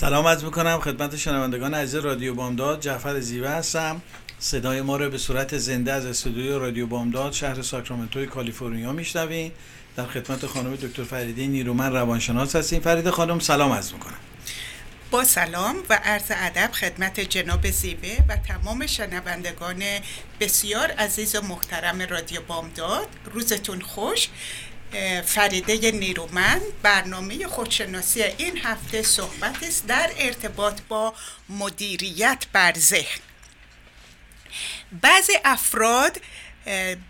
[0.00, 2.80] سلام عرض می‌کنم خدمت شنوندگان عزیز رادیو بامداد.
[2.80, 4.02] جعفر زیوه هستم.
[4.38, 9.52] صدای ما رو به صورت زنده از استودیوی رادیو بامداد شهر ساکرامنتوی کالیفرنیا میشنویم
[9.96, 12.80] در خدمت خانم دکتر فریده نیرومن روانشناس هستیم.
[12.80, 14.16] فرید خانم سلام عرض می‌کنم.
[15.10, 19.82] با سلام و عرض ادب خدمت جناب زیوه و تمام شنوندگان
[20.40, 23.08] بسیار عزیز و محترم رادیو بامداد.
[23.32, 24.28] روزتون خوش.
[25.26, 31.14] فریده نیرومند برنامه خودشناسی این هفته صحبت است در ارتباط با
[31.48, 33.20] مدیریت بر ذهن.
[35.02, 36.20] بعضی افراد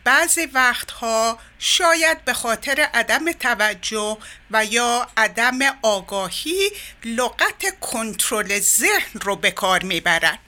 [0.04, 4.18] بعضی وقتها شاید به خاطر عدم توجه
[4.50, 6.70] و یا عدم آگاهی
[7.04, 10.38] لغت کنترل ذهن رو به کار می‌برن.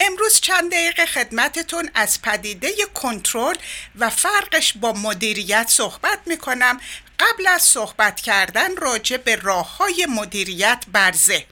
[0.00, 3.56] امروز چند دقیقه خدمتتون از پدیده کنترل
[3.98, 6.80] و فرقش با مدیریت صحبت می‌کنم.
[7.18, 11.44] قبل از صحبت کردن راجع به راه های مدیریت بر ذهن.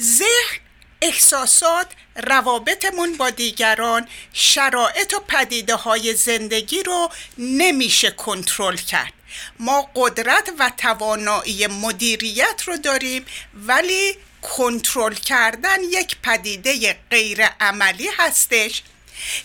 [0.00, 0.60] ذهن
[1.02, 9.12] احساسات روابطمون با دیگران شرایط و پدیده های زندگی رو نمیشه کنترل کرد.
[9.58, 18.82] ما قدرت و توانایی مدیریت رو داریم ولی کنترل کردن یک پدیده غیر عملی هستش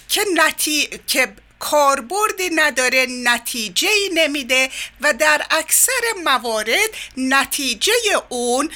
[0.10, 0.90] که, نتی...
[1.08, 4.70] که کاربردی نداره نتیجه ای نمیده
[5.02, 7.94] و در اکثر موارد نتیجه
[8.30, 8.72] اون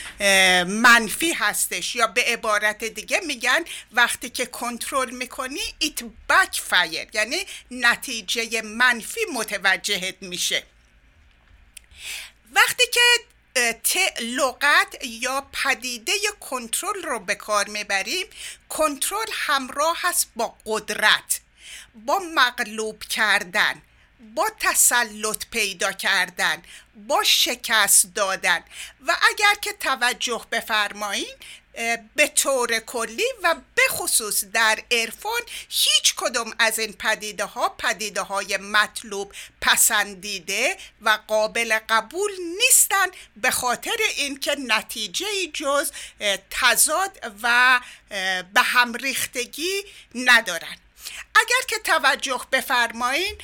[0.65, 7.45] منفی هستش یا به عبارت دیگه میگن وقتی که کنترل می‌کنی ایت بک فایر یعنی
[7.71, 10.63] نتیجه منفی متوجهت میشه.
[12.51, 18.27] وقتی که لغت یا پدیده کنترل رو به کار می‌بریم
[18.69, 21.40] کنترل همراه هست با قدرت.
[21.95, 23.81] با مغلوب کردن
[24.35, 26.63] با تسلط پیدا کردن
[26.95, 28.63] با شکست دادن.
[29.07, 31.37] و اگر که توجه بفرمایید
[32.15, 38.21] به طور کلی و به خصوص در عرفان هیچ کدوم از این پدیده ها پدیده
[38.21, 45.91] های مطلوب پسندیده و قابل قبول نیستن به خاطر اینکه نتیجه جز
[46.49, 47.79] تضاد و
[48.53, 49.83] به هم ریختگی
[50.15, 50.77] ندارن.
[51.35, 53.37] اگر که توجه بفرمایین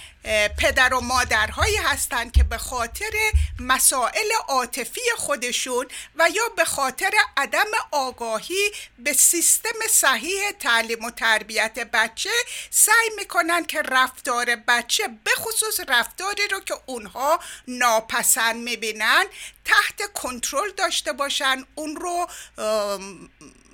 [0.58, 3.12] پدر و مادرهایی هستند که به خاطر
[3.60, 11.80] مسائل عاطفی خودشون و یا به خاطر عدم آگاهی به سیستم صحیح تعلیم و تربیت
[11.80, 12.30] بچه
[12.70, 19.24] سعی می‌کنن که رفتار بچه به خصوص رفتاری رو که اونها ناپسند می‌بینن
[19.66, 22.28] تحت کنترل داشته باشن اون رو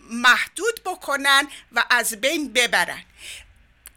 [0.10, 3.04] محدود بکنن و از بین ببرن.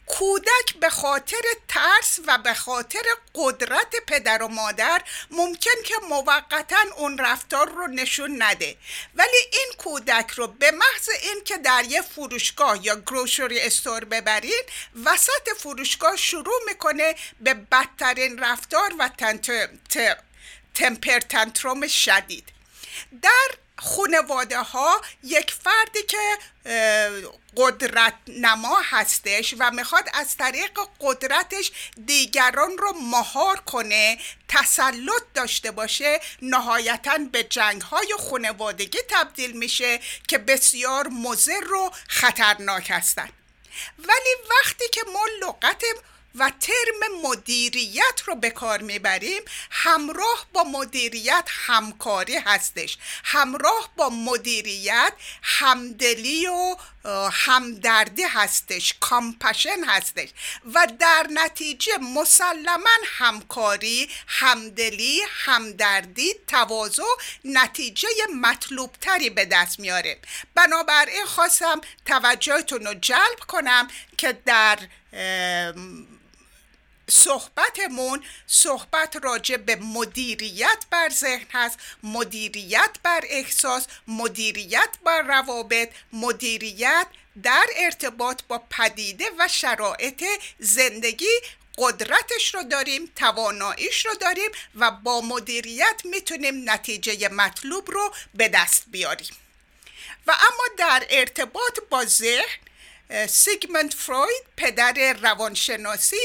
[0.06, 3.02] کودک به خاطر ترس و به خاطر
[3.34, 8.76] قدرت پدر و مادر ممکن که موقتا اون رفتار رو نشون نده.
[9.14, 14.62] ولی این کودک رو به محض این که در یه فروشگاه یا گروشری استور ببرین
[15.04, 19.10] وسط فروشگاه شروع می‌کنه به بدترین رفتار و
[20.74, 22.48] تمپر تنتروم شدید.
[23.22, 26.38] در خانواده ها یک فردی که
[27.56, 31.72] قدرت نما هستش و می‌خواد از طریق قدرتش
[32.06, 40.38] دیگران رو مهار کنه تسلط داشته باشه نهایتا به جنگ های خانوادگی تبدیل میشه که
[40.38, 43.32] بسیار مضر و خطرناک هستند
[43.98, 45.82] ولی وقتی که ما لغت
[46.38, 52.98] و ترم مدیریت رو به کار می‌بریم همراه با مدیریت همکاری هستش.
[53.24, 55.12] همراه با مدیریت
[55.42, 56.76] همدلی و
[57.32, 60.28] همدردی هستش کامپشن هستش.
[60.74, 67.02] و در نتیجه مسلما همکاری همدلی همدردی تواضع
[67.44, 68.08] نتیجه
[68.40, 70.18] مطلوب تری به دست میاره.
[70.54, 73.88] بنابراین خواستم توجهتون رو جلب کنم
[74.18, 74.78] که در
[77.10, 87.06] صحبتمون صحبت راجع به مدیریت بر ذهن هست مدیریت بر احساس مدیریت بر روابط مدیریت
[87.42, 90.24] در ارتباط با پدیده و شرایط
[90.58, 91.40] زندگی.
[91.78, 98.84] قدرتش رو داریم تواناییش رو داریم و با مدیریت می‌تونیم نتیجه مطلوب رو به دست
[98.86, 99.36] بیاریم.
[100.26, 102.58] و اما در ارتباط با ذهن
[103.28, 106.16] سیگموند فروید پدر روانشناسی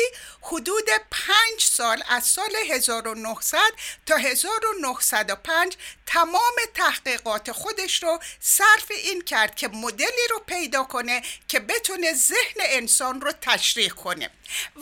[0.42, 3.58] حدود پنج سال از سال 1900
[4.06, 11.60] تا 1905 تمام تحقیقات خودش رو صرف این کرد که مدلی رو پیدا کنه که
[11.60, 14.30] بتونه ذهن انسان رو تشریح کنه.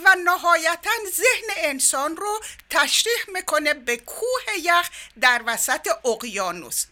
[0.06, 4.90] و نهایتا ذهن انسان رو تشریح می‌کنه به کوه یخ
[5.22, 6.86] در وسط اقیانوس.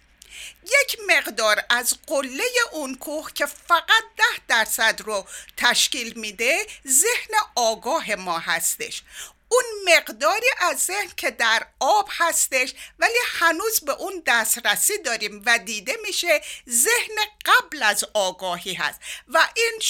[0.63, 8.15] یک مقدار از قله اون کوه که فقط ده درصد رو تشکیل میده ذهن آگاه
[8.15, 9.03] ما هستش.
[9.49, 15.59] اون مقداری از ذهن که در آب هستش ولی هنوز به اون دسترسی داریم و
[15.59, 18.99] دیده میشه ذهن قبل از آگاهی هست.
[19.27, 19.81] و این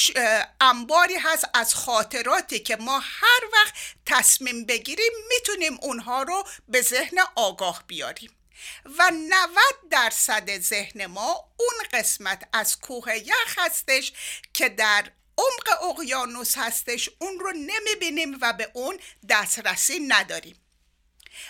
[0.61, 3.73] انباری هست از خاطراتی که ما هر وقت
[4.05, 8.36] تصمیم بگیریم می‌تونیم اونها رو به ذهن آگاه بیاریم.
[8.85, 14.13] و 90 درصد ذهن ما اون قسمت از کوه یخ هستش
[14.53, 17.09] که در عمق اقیانوس هستش.
[17.19, 18.99] اون رو نمی‌بینیم و به اون
[19.29, 20.55] دسترسی نداریم.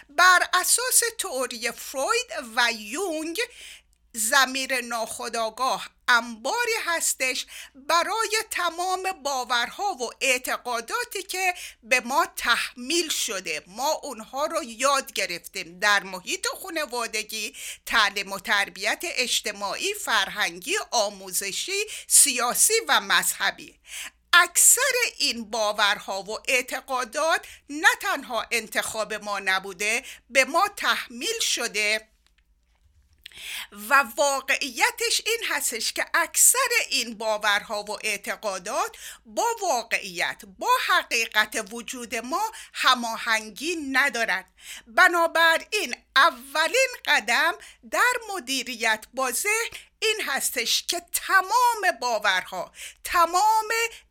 [0.09, 3.39] بر اساس تئوری فروید و یونگ
[4.17, 11.53] زمیر ناخداگاه انباری هستش برای تمام باورها و اعتقاداتی که
[11.83, 13.63] به ما تحمیل شده.
[13.67, 17.55] ما اونها رو یاد گرفتیم در محیط خانوادگی
[17.85, 23.79] تعلیم و تربیت اجتماعی فرهنگی آموزشی سیاسی و مذهبی.
[24.33, 24.81] اکثر
[25.17, 32.07] این باورها و اعتقادات نه تنها انتخاب ما نبوده به ما تحمیل شده
[33.89, 36.57] و واقعیتش این هستش که اکثر
[36.89, 44.45] این باورها و اعتقادات با واقعیت با حقیقت وجود ما هماهنگی ندارند
[44.87, 47.53] بنابراین اولین قدم
[47.91, 52.71] در مدیریت با ذهن این هستش که تمام باورها
[53.03, 53.69] تمام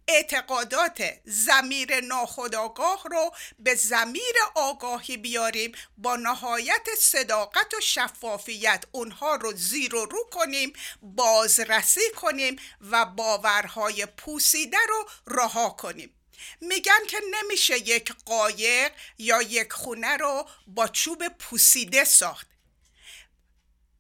[0.09, 9.53] اعتقادات زمیر ناخداگاه رو به زمیر آگاهی بیاریم با نهایت صداقت و شفافیت اونها رو
[9.53, 10.73] زیر و رو کنیم
[11.03, 12.57] بازرسی کنیم
[12.91, 16.16] و باورهای پوسیده رو رها کنیم.
[16.61, 22.47] میگن که نمیشه یک قایق یا یک خونه رو با چوب پوسیده ساخت.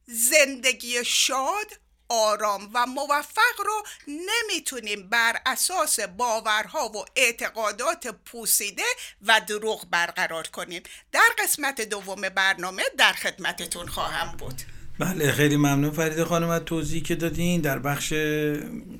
[0.06, 1.66] زندگی شاد
[2.08, 8.82] آرام و موفق رو نمی‌تونیم بر اساس باورها و اعتقادات پوسیده
[9.22, 10.82] و دروغ برقرار کنیم.
[11.12, 14.62] در قسمت دوم برنامه در خدمتتون خواهم بود.
[14.98, 17.60] بله خیلی ممنون فرید خانم از توضیحی که دادین.
[17.60, 18.12] در بخش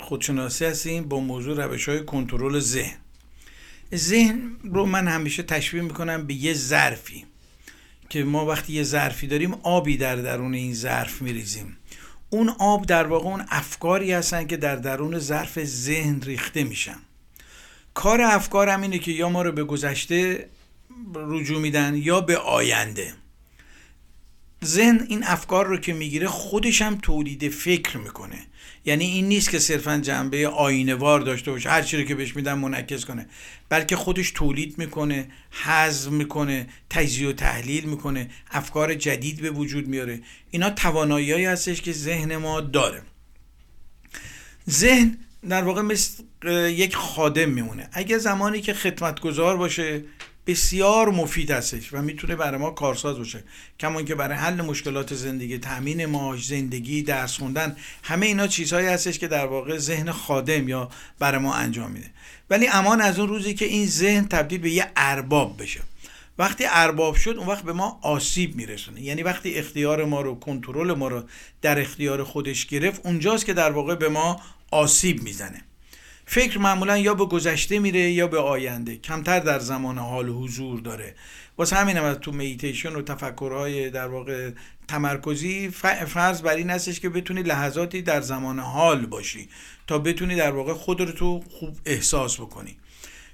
[0.00, 3.05] خودشناسی هستیم با موضوع روش های کنترل ذهن.
[3.94, 7.24] ذهن رو من همیشه تشبیه می‌کنم به یه ظرفی
[8.08, 11.76] که ما وقتی یه ظرفی داریم آبی در درون این ظرف میریزیم.
[12.30, 16.98] اون آب در واقع اون افکاری هستن که در درون ظرف ذهن ریخته میشن.
[17.94, 20.48] کار افکار هم اینه که یا ما رو به گذشته
[21.14, 23.14] رجوع میدن یا به آینده.
[24.64, 28.46] ذهن این افکار رو که می‌گیره خودش هم تولید فکر می‌کنه.
[28.86, 32.54] یعنی این نیست که صرفا جنبه آینوار داشته باشه هر چی رو که بهش میدن
[32.54, 33.26] منعکس کنه.
[33.68, 40.20] بلکه خودش تولید می‌کنه حذف می‌کنه تجزیه و تحلیل می‌کنه افکار جدید به وجود میاره.
[40.50, 43.02] اینا توانایی هستش که ذهن ما داره.
[44.70, 46.22] ذهن در واقع مثل
[46.68, 47.88] یک خادم میمونه.
[47.92, 50.02] اگه زمانی که خدمتگزار باشه
[50.46, 53.44] بسیار مفید هستش و می‌تونه برای ما کارساز باشه.
[53.80, 59.18] کمان که برای حل مشکلات زندگی تامین ماش زندگی درس خوندن همه اینا چیزهایی هستش
[59.18, 62.10] که در واقع ذهن خادم یا برای ما انجام میده.
[62.50, 65.80] ولی امان از اون روزی که این ذهن تبدیل به یه ارباب بشه.
[66.38, 69.02] وقتی ارباب شد اون وقت به ما آسیب میرسونه.
[69.02, 71.22] یعنی وقتی اختیار ما رو کنترل ما رو
[71.62, 75.62] در اختیار خودش گرفت اونجاست که در واقع به ما آسیب می‌زنه.
[76.28, 78.96] فکر معمولا یا به گذشته میره یا به آینده.
[78.96, 81.14] کمتر در زمان حال حضور داره.
[81.58, 84.50] واسه همین هم تو میتیشن و تفکرهای در واقع
[84.88, 85.68] تمرکزی
[86.06, 89.48] فرض بر این هستش که بتونی لحظاتی در زمان حال باشی
[89.86, 92.76] تا بتونی در واقع خود رو تو خوب احساس بکنی.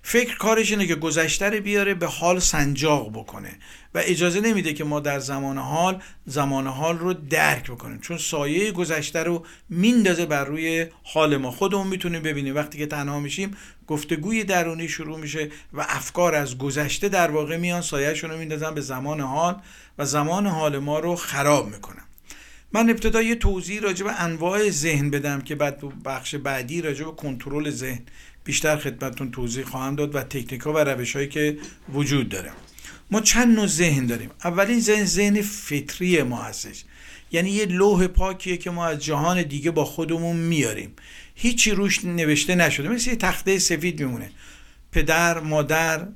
[0.03, 3.51] فکر کارش اینه که گذشته رو بیاره به حال سنجاق بکنه
[3.95, 7.99] و اجازه نمیده که ما در زمان حال زمان حال رو درک بکنیم.
[8.01, 11.51] چون سایه گذشته رو میندازه بر روی حال ما.
[11.51, 12.55] خودمون می‌تونیم ببینیم.
[12.55, 13.57] وقتی که تنها میشیم
[13.87, 18.81] گفتگوی درونی شروع میشه و افکار از گذشته در واقع میان سایهشون رو میندازن به
[18.81, 19.57] زمان حال
[19.99, 22.03] و زمان حال ما رو خراب می‌کنن.
[22.75, 27.13] من ابتدا یه توضیح راجع به انواع ذهن بدم که بعد بخش بعدی راجع به
[27.13, 28.03] کنترل ذهن
[28.45, 31.59] بیشتر خدمتتون توضیح خواهم داد و تکنیک ها و روش هایی که
[31.93, 32.51] وجود داره.
[33.11, 34.31] ما چند نوع ذهن داریم.
[34.45, 36.85] اولین ذهن ذهن فطری ما هستش.
[37.33, 40.93] یعنی یه لوح پاکیه که ما از جهان دیگه با خودمون میاریم.
[41.35, 42.89] هیچی روش نوشته نشده.
[42.89, 44.31] مثل یه تخته سفید میمونه.
[44.93, 46.09] پدر مادر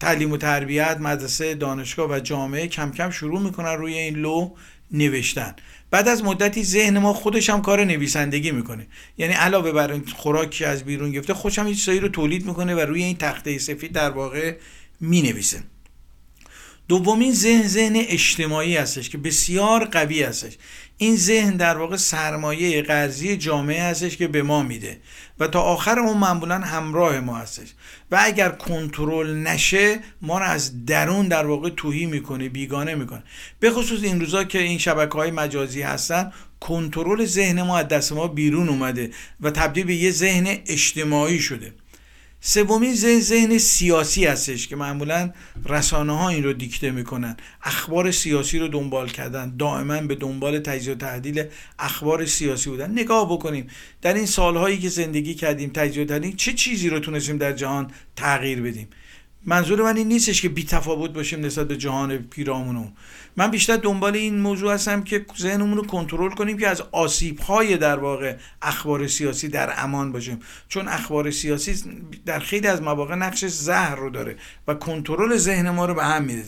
[0.00, 4.50] تعلیم و تربیت مدرسه دانشگاه و جامعه کم کم شروع می‌کنن روی این لوح
[4.90, 5.54] نوشتن.
[5.90, 8.86] بعد از مدتی ذهن ما خودش هم کار نویسندگی می‌کنه.
[9.18, 12.74] یعنی علاوه بر این خوراکی از بیرون گرفته خودش هم هیچ چیزایی رو تولید می‌کنه
[12.74, 14.56] و روی این تخته سفید در واقع
[15.00, 15.62] می‌نویسه.
[16.88, 20.52] دومین ذهن ذهن اجتماعی هستش که بسیار قوی هستش.
[20.98, 24.98] این ذهن در واقع سرمایه قرضی جامعه هستش که به ما میده
[25.40, 27.68] و تا آخر اون معمولا همراه ما هستش.
[28.10, 33.22] و اگر کنترل نشه ما رو از درون در واقع توهی می‌کنه بیگانه می‌کنه.
[33.60, 38.12] به خصوص این روزا که این شبکه های مجازی هستن کنترل ذهن ما از دست
[38.12, 41.72] ما بیرون اومده و تبدیل به یه ذهن اجتماعی شده.
[42.40, 45.32] سومین ذهن ذهن سیاسی هستش که معمولا
[45.66, 47.36] رسانه ها این رو دیکته می‌کنن.
[47.62, 49.56] اخبار سیاسی رو دنبال کردن.
[49.56, 51.44] دائما به دنبال تجزیه و تحلیل
[51.78, 52.90] اخبار سیاسی بودن.
[52.90, 53.66] نگاه بکنیم.
[54.02, 57.90] در این سالهایی که زندگی کردیم تجزیه و تحلیل چه چیزی رو تونستیم در جهان
[58.16, 58.88] تغییر بدیم؟
[59.46, 62.92] منظور من این نیستش که بی تفاوت باشیم نسبت به جهان پیرامونمون
[63.36, 67.76] من بیشتر دنبال این موضوع هستم که ذهنمون رو کنترل کنیم که از آسیب های
[67.76, 70.40] در واقع اخبار سیاسی در امان باشیم.
[70.68, 74.36] چون اخبار سیاسی در خیلی از مواقع نقش زهر رو داره
[74.68, 76.44] و کنترل ذهن ما رو به هم میده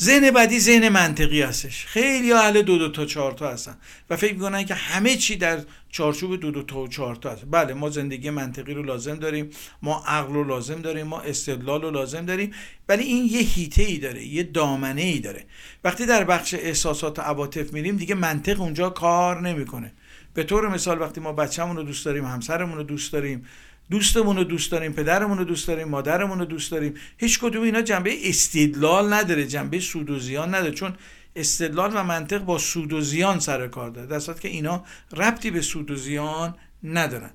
[0.00, 1.86] ذهن بعدی ذهن منطقی هستش.
[1.86, 3.76] خیلی اهل دو دو تا چهار تا هستن
[4.10, 7.44] و فکر می‌کنن که همه چی در چارچوب دو دو تا و چهار تا هست.
[7.50, 9.50] بله ما زندگی منطقی رو لازم داریم
[9.82, 12.50] ما عقل رو لازم داریم ما استدلال رو لازم داریم
[12.88, 15.44] ولی این یه هیته ای داره یه دامنه ای داره.
[15.84, 19.92] وقتی در بخش احساسات و عواطف میریم دیگه منطق اونجا کار نمی‌کنه.
[20.34, 23.46] به طور مثال وقتی ما بچه‌مون رو دوست داریم همسرمون رو دوست داریم
[23.90, 26.94] دوستمون رو دوست داریم پدرمون رو دوست داریم مادرمون رو دوست داریم.
[27.18, 30.74] هیچ کدوم اینا جنبه استدلال نداره جنبه سود و زیان نداره.
[30.74, 30.94] چون
[31.36, 34.06] استدلال و منطق با سود و زیان سر کار داره.
[34.06, 34.84] در که اینا
[35.16, 37.30] ربطی به سود و زیان ندارن.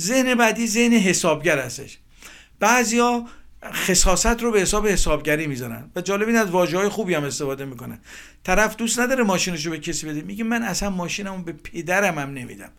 [0.00, 1.98] ذهن بعدی ذهن حسابگر هستش.
[2.60, 3.24] بعضیا
[3.72, 7.64] خصاصت رو به حساب حسابگری می‌زنن و جالب این از واژه های خوبی هم استفاده
[7.64, 7.98] می‌کنن.
[8.44, 10.22] طرف دوست نداره ماشینش رو به کسی بده.
[10.22, 12.70] میگه من اصلا ماشینمو به پدرم هم نمیدم.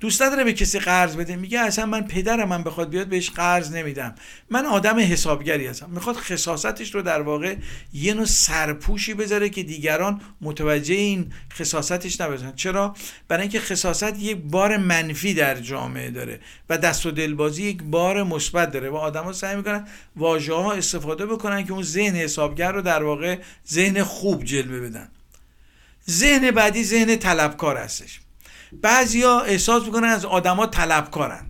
[0.00, 1.36] دوست نداره به کسی قرض بده.
[1.36, 4.14] میگه اصلا من پدرم من بخواد بیاد بهش قرض نمیدم.
[4.50, 5.90] من آدم حسابگری هستم.
[5.90, 7.56] می‌خواد خصاصتش رو در واقع
[7.92, 12.52] یه نوع سرپوشی بذاره که دیگران متوجه این خصاصتش نباشن.
[12.52, 12.94] چرا؟
[13.28, 18.22] برای اینکه خصاصت یک بار منفی در جامعه داره و دست و دلبازی یک بار
[18.22, 22.82] مثبت داره و آدما سعی می‌کنن واژه ها استفاده بکنن که اون ذهن حسابگر رو
[22.82, 23.38] در واقع
[23.68, 25.08] ذهن خوب جلوه بدن.
[26.10, 28.20] ذهن بعدی ذهن طلبکار هستش.
[28.72, 31.46] بعضیا احساس می‌کنن از آدما طلبکارن.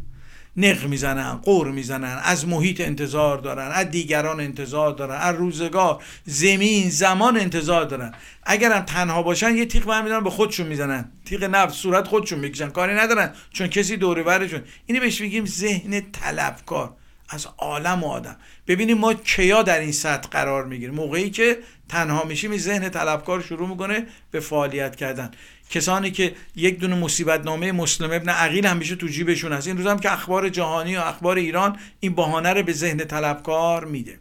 [0.56, 6.90] نق می‌زنن قور می‌زنن از محیط انتظار دارن از دیگران انتظار دارن از روزگار زمین
[6.90, 8.12] زمان انتظار دارن.
[8.42, 11.12] اگرم تنها باشن یه تیغ برمیدارن به خودشون می‌زنن.
[11.24, 12.68] تیغ نفس صورت خودشون می‌کشن.
[12.68, 16.94] کاری ندارن چون کسی دوره برشون اینو بهش میگیم ذهن طلبکار.
[17.28, 18.36] از عالم و آدم.
[18.66, 20.94] ببینیم ما کیا در این سطح قرار می‌گیریم.
[20.94, 21.58] موقعی که
[21.88, 25.30] تنها میشیم ذهن طلبکار شروع می‌کنه به فعالیت کردن.
[25.70, 29.66] کسانی که یک دونه مصیبت نامه مسلم ابن عقیل همیشه تو جیبشون هست.
[29.66, 33.84] این روز هم که اخبار جهانی و اخبار ایران این بهانه رو به ذهن طلبکار
[33.84, 34.18] میده.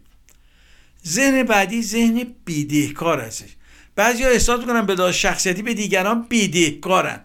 [1.07, 3.49] ذهن بعدی ذهن بیدهکار هستش.
[3.95, 7.19] بعضیا احساس می‌کنن به شخصیتی به دیگران بیدهکارن.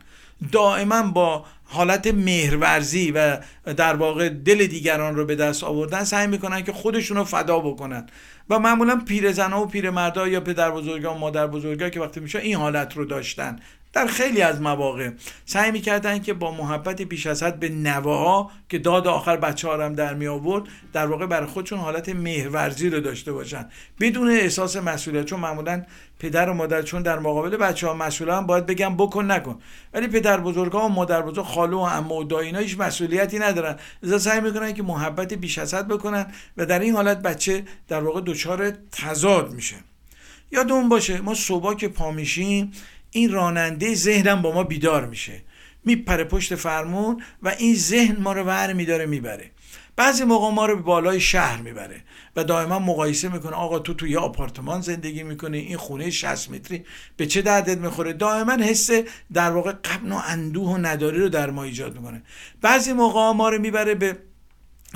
[0.52, 3.38] دائما با حالت مهرورزی و
[3.76, 8.06] در واقع دل دیگران رو به دست آوردن سعی می‌کنن که خودشون رو فدا بکنن.
[8.50, 12.56] و معمولا پیرزنها و پیرمردها یا پدر بزرگا و مادر بزرگا که وقتی میشه این
[12.56, 13.58] حالت رو داشتن.
[13.92, 15.10] در خیلی از مواقع
[15.44, 19.94] سعی می‌کردن که با محبت بیش از حد به نواها که داد آخر بچه هم
[19.94, 23.66] در می آورد در واقع برای خودشون حالت مهرورزی رو داشته باشن.
[24.00, 25.82] بدون احساس مسئولیت چون معمولا
[26.18, 29.58] پدر و مادر چون در مقابل بچه ها مسئول هم باید بگم بکن نکن.
[29.94, 33.76] ولی پدر بزرگ ها و مادر بزرگ خالو و عمو و داینا هیچ مسئولیتی ندارن.
[34.02, 38.00] لذا سعی می‌کنن که محبت بیش از حد بکنن و در این حالت بچه در
[38.00, 39.76] واقع دچار تضاد میشه.
[40.52, 42.72] یادمون باشه ما صبح که پا میشیم
[43.10, 45.42] این راننده ذهنم با ما بیدار میشه.
[45.84, 49.50] میپره پشت فرمون و این ذهن ما رو ور میداره می‌بره.
[49.96, 52.00] بعضی موقع ما رو به بالای شهر می‌بره
[52.36, 53.52] و دائما مقایسه می‌کنه.
[53.52, 56.84] آقا تو تو یه آپارتمان زندگی می‌کنی این خونه 60 متری
[57.16, 58.90] به چه دردت می‌خوره؟ دائما حس
[59.32, 62.22] در واقع قبن و اندوه و نداری رو در ما ایجاد می‌کنه.
[62.60, 64.16] بعضی موقع ما رو می‌بره به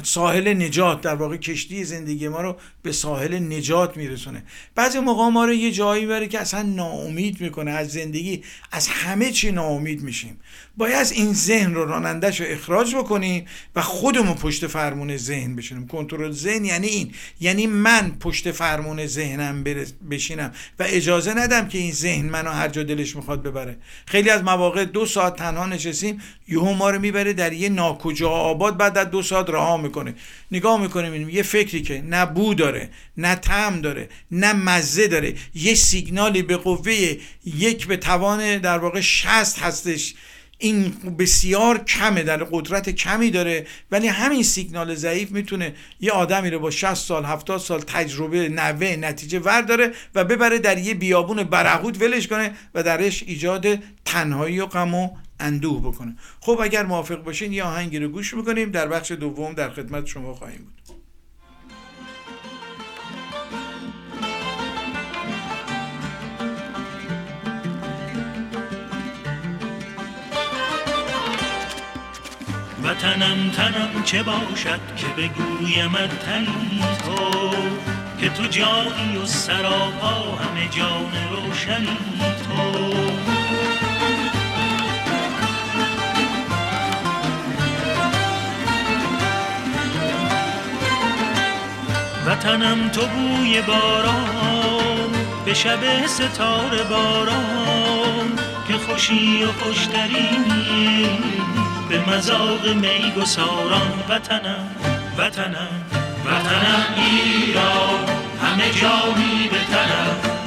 [0.03, 4.43] ساحل نجات در واقع کشتی زندگی ما رو به ساحل نجات میرسونه.
[4.75, 9.31] بعضی موقع ما رو یه جایی بره که اصلا ناامید می‌کنه از زندگی از همه
[9.31, 10.41] چی ناامید میشیم.
[10.77, 13.45] باید این ذهن رو رانندش رو اخراج بکنیم
[13.77, 15.87] و خودمون پشت فرمون ذهن بشینیم.
[15.87, 17.13] کنترل ذهن یعنی این.
[17.41, 19.65] یعنی من پشت فرمون ذهنم
[20.11, 23.77] بشینم و اجازه ندم که این ذهن منو هر جا دلش می‌خواد ببره.
[24.07, 28.77] خیلی از مواقع دو ساعت تنها نشستیم یهو ما رو می‌بره در یه ناکجا آباد
[28.77, 30.15] بعد از دو ساعت رها می‌کنه
[30.51, 35.75] نگاه می‌کنیم یه فکری که نه بو داره نه طعم داره نه مزه داره یه
[35.75, 40.15] سیگنالی به قوه یک به توان در واقع شست هستش.
[40.59, 46.59] این بسیار کمه در قدرت کمی داره ولی همین سیگنال ضعیف می‌تونه یه آدمی رو
[46.59, 51.43] با 60 سال 70 سال تجربه نوه نتیجه ور داره و ببره در یه بیابون
[51.43, 53.67] برهود ولش کنه و درش ایجاد
[54.05, 55.11] تنهایی و غم و
[55.41, 56.17] اندوه بکنه.
[56.41, 58.71] خب اگر موافق باشین یه آهنگی رو گوش می‌کنیم.
[58.71, 60.75] در بخش دوم در خدمت شما خواهیم بود.
[72.85, 77.51] وطنم تنم چه باشد که بگویم تنی تو
[78.21, 81.99] که تو جایی و سراپا همه جان روشنی
[82.45, 83.34] تو.
[92.27, 95.11] وطنم تو بوی باران
[95.45, 98.39] به شب ستاره باران
[98.69, 101.19] که خوشی و خوشترینی
[101.89, 104.69] به مذاق می گساران وطنم
[105.19, 105.85] وطنم
[106.27, 108.01] وطنم ایران
[108.43, 109.65] همه جانی به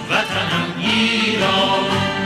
[0.10, 2.17] وطنم ایران.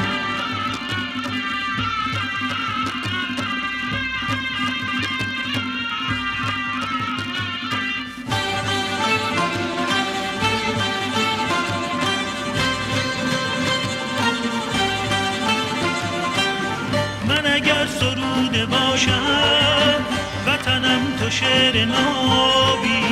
[21.72, 23.04] شعر نابی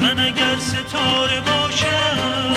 [0.00, 2.54] من اگر ستاره باشم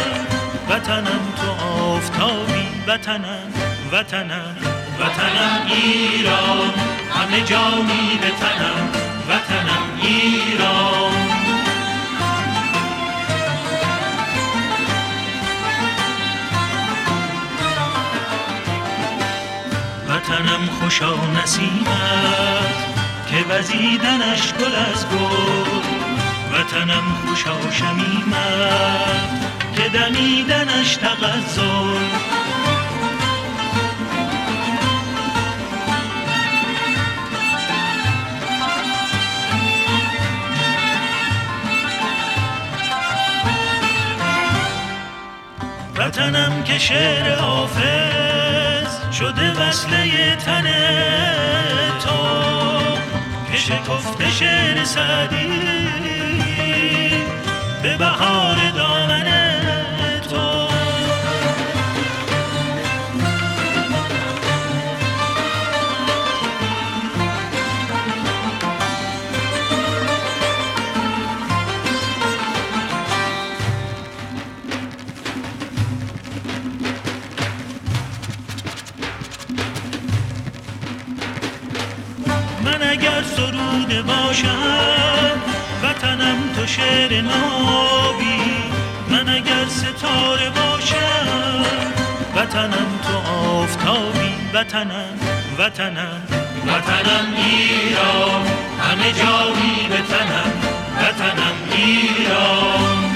[0.70, 3.54] وطنم تو آفتابی وطنم
[3.92, 4.56] وطنم
[5.00, 6.74] وطنم ایران
[7.16, 8.90] همه جانی به تنم
[9.30, 11.12] وطنم ایران.
[20.10, 22.91] وطنم خوشا نسیمت
[23.32, 25.82] که وزیدنش گل از گل.
[26.54, 32.32] وطنم خوشا شمیمت که دمیدنش تغزل
[45.98, 50.68] وطنم که شعر حافظ شده وصله تن
[53.72, 55.48] شکفته شعر سعدی
[57.84, 59.51] به بهار دامنه
[84.02, 85.38] باشم
[85.84, 88.42] وطنم تو شعر نابی.
[89.10, 91.66] من اگر ستاره باشم
[92.36, 94.32] وطنم تو آفتابی.
[94.54, 95.20] وطنم
[95.60, 96.22] وطنم
[96.68, 98.46] وطنم ایران.
[98.82, 100.52] همه جایی به تنم
[101.02, 103.11] وطنم ایران.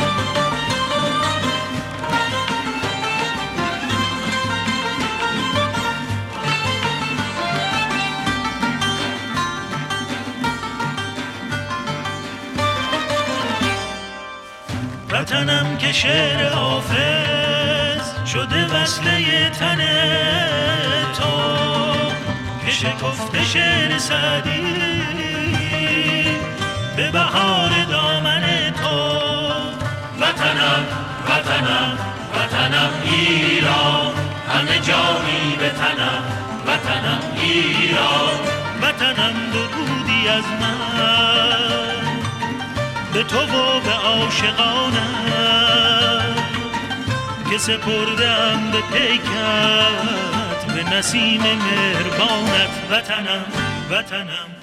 [15.15, 19.77] وطنم که شعر حافظ شده وصله تن
[21.17, 21.31] تو
[22.65, 24.75] که شکفته شعر سعدی
[26.95, 28.97] به بهار دامن تو.
[30.21, 30.85] وطنم
[31.29, 31.97] وطنم
[32.35, 34.13] وطنم ایران
[34.53, 36.23] همه جانی به تنم
[36.67, 38.39] وطنم ایران.
[38.81, 42.04] وطنم درودی از من.
[43.15, 44.95] به تو و به عاشقانم
[47.51, 53.45] که سپردم به پیکت به نسیم مهربانت وطنم
[53.91, 54.55] وطنم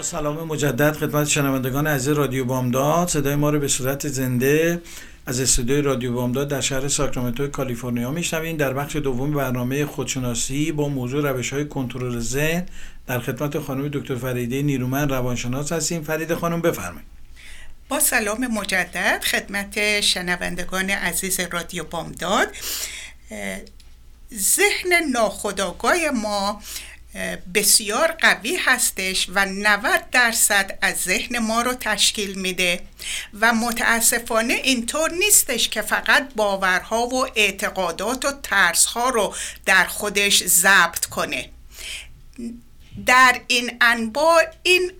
[0.00, 3.08] سلام مجدد خدمت شنوندگان عزیز رادیو بامداد.
[3.08, 4.82] صدای ما رو به صورت زنده
[5.26, 8.56] از استودیوی رادیو بامداد در شهر ساکرامنتو کالیفرنیا میشنوین.
[8.56, 12.66] در بخش دوم برنامه خودشناسی با موضوع روش های کنترل ذهن
[13.08, 16.02] در خدمت خانم دکتر فریده نیرومن روانشناس هستیم.
[16.02, 17.08] فرید خانم بفرمایید.
[17.88, 22.48] با سلام مجدد خدمت شنوندگان عزیز رادیو بامداد.
[24.34, 26.62] ذهن ناخودآگاه ما
[27.54, 32.80] بسیار قوی هستش و 90 درصد از ذهن ما رو تشکیل میده
[33.40, 39.34] و متاسفانه اینطور نیستش که فقط باورها و اعتقادات و ترسها رو
[39.66, 41.50] در خودش ضبط کنه.
[43.06, 44.92] در این انبار این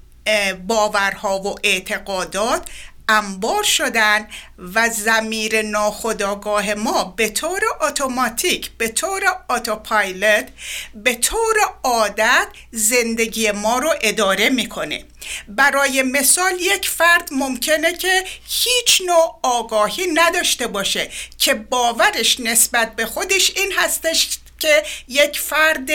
[0.67, 2.69] باورها و اعتقادات
[3.09, 4.29] انبار شدن
[4.75, 10.49] و زمیر ناخداگاه ما به طور اتوماتیک به طور اتوپایلوت
[10.95, 15.05] به طور عادت زندگی ما رو اداره می‌کنه.
[15.49, 23.07] برای مثال یک فرد ممکنه که هیچ نوع آگاهی نداشته باشه که باورش نسبت به
[23.07, 25.88] خودش این هستش که یک فرد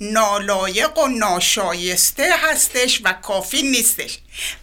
[0.00, 4.18] نالایق و ناشایسته هستش و کافی نیستش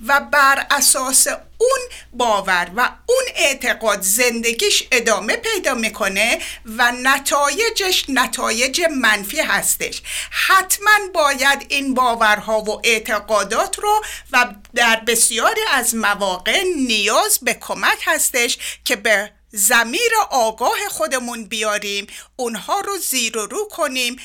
[0.07, 1.79] و بر اساس اون
[2.13, 10.01] باور و اون اعتقاد زندگیش ادامه پیدا می‌کنه و نتایجش نتایج منفی هستش.
[10.31, 18.03] حتما باید این باورها و اعتقادات رو و در بسیاری از مواقع نیاز به کمک
[18.05, 24.15] هستش که به زمیر آگاه خودمون بیاریم اونها رو زیر و رو کنیم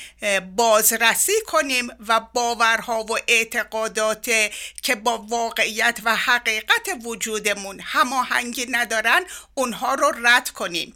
[0.56, 4.30] بازرسی کنیم و باورها و اعتقادات
[4.82, 9.20] که با واقعیت و حقیقت وجودمون هماهنگی ندارن
[9.54, 10.94] اونها رو رد کنیم.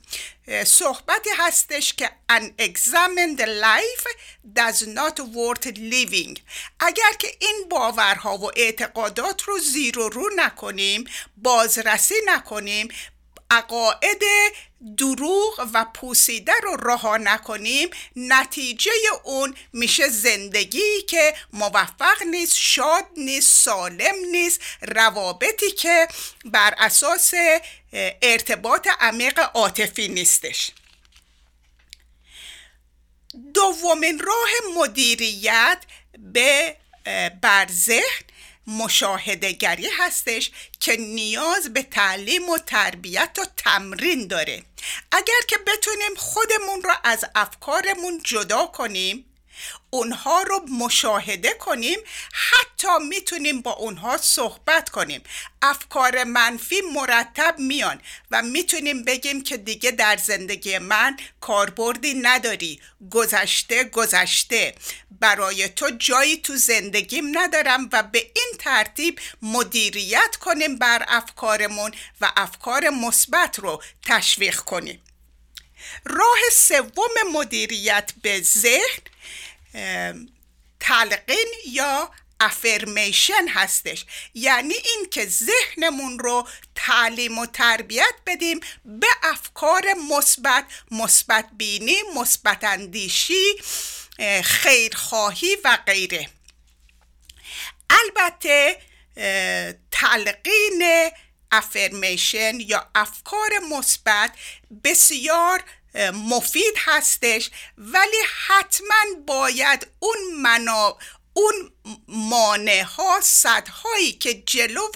[0.66, 4.06] صحبتی هستش که an examined life
[4.56, 6.40] does not worth living.
[6.80, 11.04] اگر که این باورها و اعتقادات رو زیر و رو نکنیم
[11.36, 12.88] بازرسی نکنیم
[13.50, 14.22] عقاعد
[14.96, 17.90] دروغ و پوسیده رو رها نکنیم.
[18.16, 18.90] نتیجه
[19.24, 26.08] اون میشه زندگی که موفق نیست شاد نیست سالم نیست روابطی که
[26.44, 27.32] بر اساس
[28.22, 30.70] ارتباط عمیق عاطفی نیستش.
[33.54, 35.78] دومین راه مدیریت
[36.18, 36.76] به
[37.42, 38.24] بر ذهن
[38.66, 40.50] مشاهدگری هستش
[40.80, 44.62] که نیاز به تعلیم و تربیت و تمرین داره.
[45.12, 49.24] اگر که بتونیم خودمون رو از افکارمون جدا کنیم
[49.90, 51.98] اونها رو مشاهده کنیم
[52.32, 55.22] حتی می‌تونیم با اونها صحبت کنیم.
[55.62, 62.80] افکار منفی مرتب میان و می‌تونیم بگیم که دیگه در زندگی من کاربردی نداری.
[63.10, 64.74] گذشته گذشته.
[65.20, 72.32] برای تو جایی تو زندگیم ندارم و به این ترتیب مدیریت کنیم بر افکارمون و
[72.36, 75.02] افکار مثبت رو تشویق کنیم.
[76.04, 79.02] راه سوم مدیریت به ذهن
[80.80, 82.10] تلقین یا
[82.40, 84.04] افرمیشن هستش.
[84.34, 92.64] یعنی این که ذهنمون رو تعلیم و تربیت بدیم به افکار مثبت مثبت بینی مثبت
[92.64, 93.54] اندیشی
[94.44, 96.28] خیرخواهی و غیره.
[97.90, 98.80] البته
[99.90, 101.10] تلقین
[101.52, 104.32] افرمیشن یا افکار مثبت
[104.84, 105.64] بسیار
[106.12, 110.98] مفید هستش ولی حتما باید اون منا
[111.32, 111.72] اون
[112.08, 114.88] مانع ها صدهایی که جلو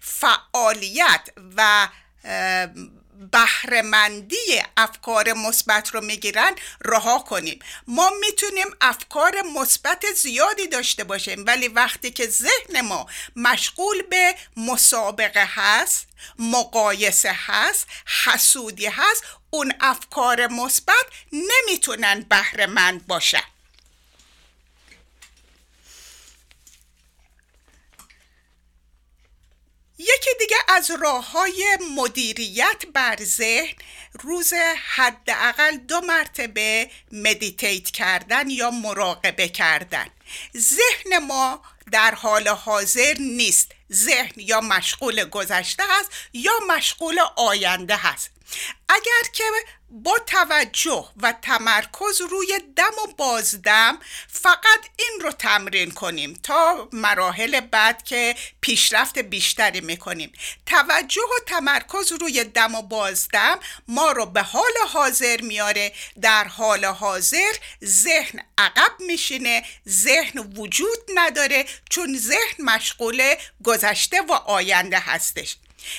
[0.00, 1.88] فعالیت و
[3.32, 7.58] بهرهمندی افکار مثبت رو می‌گیرن رها کنیم.
[7.86, 15.48] ما می‌تونیم افکار مثبت زیادی داشته باشیم ولی وقتی که ذهن ما مشغول به مسابقه
[15.50, 16.06] هست
[16.38, 17.86] مقایسه هست
[18.24, 23.42] حسودی هست اون افکار مثبت نمی‌تونن بهرهمند باشن.
[29.98, 33.74] یکی دیگه از راه های مدیریت بر ذهن
[34.12, 34.52] روز
[34.94, 40.06] حداقل دو مرتبه مدیتیت کردن یا مراقبه کردن.
[40.56, 43.72] ذهن ما در حال حاضر نیست.
[43.92, 48.30] ذهن یا مشغول گذشته هست یا مشغول آینده هست.
[48.88, 49.44] اگر که
[49.90, 57.60] با توجه و تمرکز روی دم و بازدم فقط این رو تمرین کنیم تا مراحل
[57.60, 60.32] بعد که پیشرفت بیشتری می‌کنیم.
[60.66, 66.84] توجه و تمرکز روی دم و بازدم ما رو به حال حاضر میاره در حال
[66.84, 67.52] حاضر
[67.84, 73.34] ذهن عقب میشینه ذهن وجود نداره چون ذهن مشغول
[73.64, 75.56] گذشته و آینده هستش.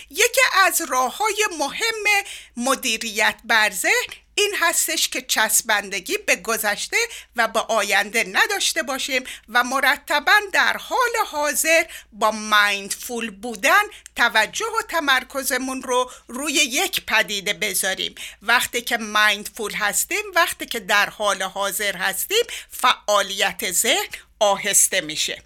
[0.09, 2.23] یکی از راه های مهم
[2.57, 6.97] مدیریت بر ذهن این هستش که چسبندگی به گذشته
[7.35, 13.83] و به آینده نداشته باشیم و مرتبا در حال حاضر با مایندفول بودن
[14.15, 18.15] توجه و تمرکزمون رو روی یک پدیده بذاریم.
[18.41, 25.43] وقتی که مایندفول هستیم وقتی که در حال حاضر هستیم فعالیت ذهن آهسته میشه.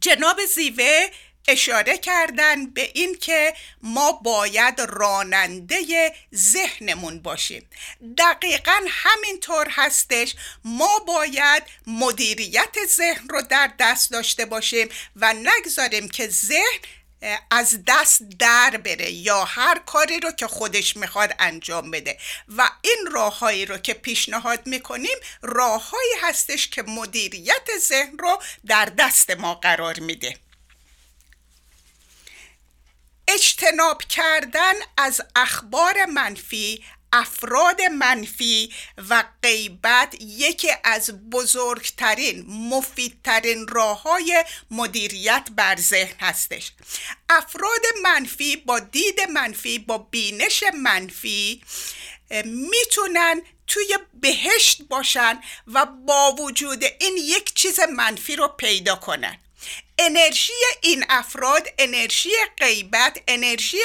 [0.00, 1.08] جناب زیوه
[1.48, 7.70] اشاره کردن به این که ما باید راننده ذهنمون باشیم.
[8.18, 10.34] دقیقا همینطور هستش.
[10.64, 16.80] ما باید مدیریت ذهن رو در دست داشته باشیم و نگذاریم که ذهن
[17.50, 22.18] از دست در بره یا هر کاری رو که خودش می‌خواد انجام بده.
[22.48, 29.30] و این راههایی رو که پیشنهاد می‌کنیم راههایی هستش که مدیریت ذهن رو در دست
[29.30, 30.36] ما قرار میده.
[33.28, 38.72] اجتناب کردن از اخبار منفی افراد منفی
[39.10, 46.72] و غیبت یکی از بزرگترین مفیدترین راه های مدیریت بر ذهن هستش.
[47.28, 51.62] افراد منفی با دید منفی با بینش منفی
[52.44, 59.38] می‌تونن توی بهشت باشن و با وجود این یک چیز منفی رو پیدا کنن.
[59.98, 60.52] انرژی
[60.82, 63.78] این افراد انرژی غیبت انرژی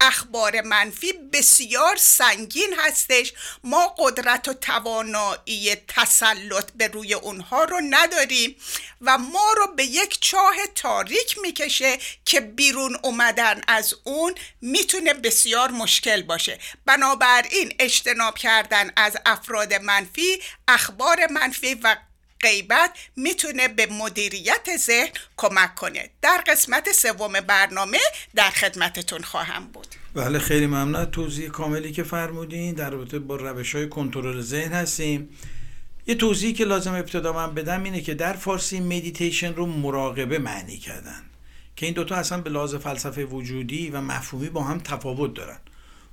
[0.00, 3.32] اخبار منفی بسیار سنگین هستش.
[3.64, 8.56] ما قدرت و توانایی تسلط به روی اونها رو نداریم
[9.00, 15.70] و ما رو به یک چاه تاریک می‌کشه که بیرون اومدن از اون می‌تونه بسیار
[15.70, 16.58] مشکل باشه.
[16.86, 21.96] بنابراین اجتناب کردن از افراد منفی اخبار منفی و
[22.42, 26.10] غیبت می‌تونه به مدیریت ذهن کمک کنه.
[26.22, 27.98] در قسمت سوم برنامه
[28.34, 29.86] در خدمتتون خواهم بود.
[30.14, 32.74] بله خیلی ممنون توضیح کاملی که فرمودین.
[32.74, 35.28] در رابطه با روش های کنترل ذهن هستیم.
[36.06, 40.78] یه توضیحی که لازم ابتدا من بدم اینه که در فارسی مدیتیشن رو مراقبه معنی
[40.78, 41.22] کردن.
[41.76, 45.58] که این دوتا اصلا به لحاظ فلسفه وجودی و مفهومی با هم تفاوت دارن.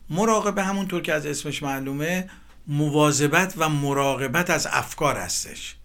[0.09, 2.29] مراقبه همونطور که از اسمش معلومه
[2.67, 5.76] مواظبت و مراقبت از افکار هستش.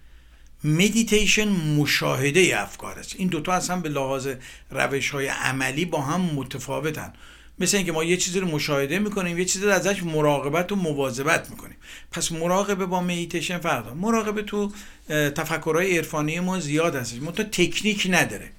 [0.64, 3.14] مدیتیشن مشاهده افکار است.
[3.18, 4.29] این دوتا اصلا به لحاظ
[4.70, 7.12] روش های عملی با هم متفاوتن.
[7.59, 11.51] مثل اینکه ما یه چیزی رو مشاهده می‌کنیم یه چیزی رو ازش مراقبت و مواظبت
[11.51, 11.77] می‌کنیم.
[12.12, 14.72] پس مراقبه با مدیتیشن فرق داره مراقبه تو
[15.09, 17.18] تفکرهای عرفانی ما زیاد هستش.
[17.18, 18.51] منتها تکنیک نداره.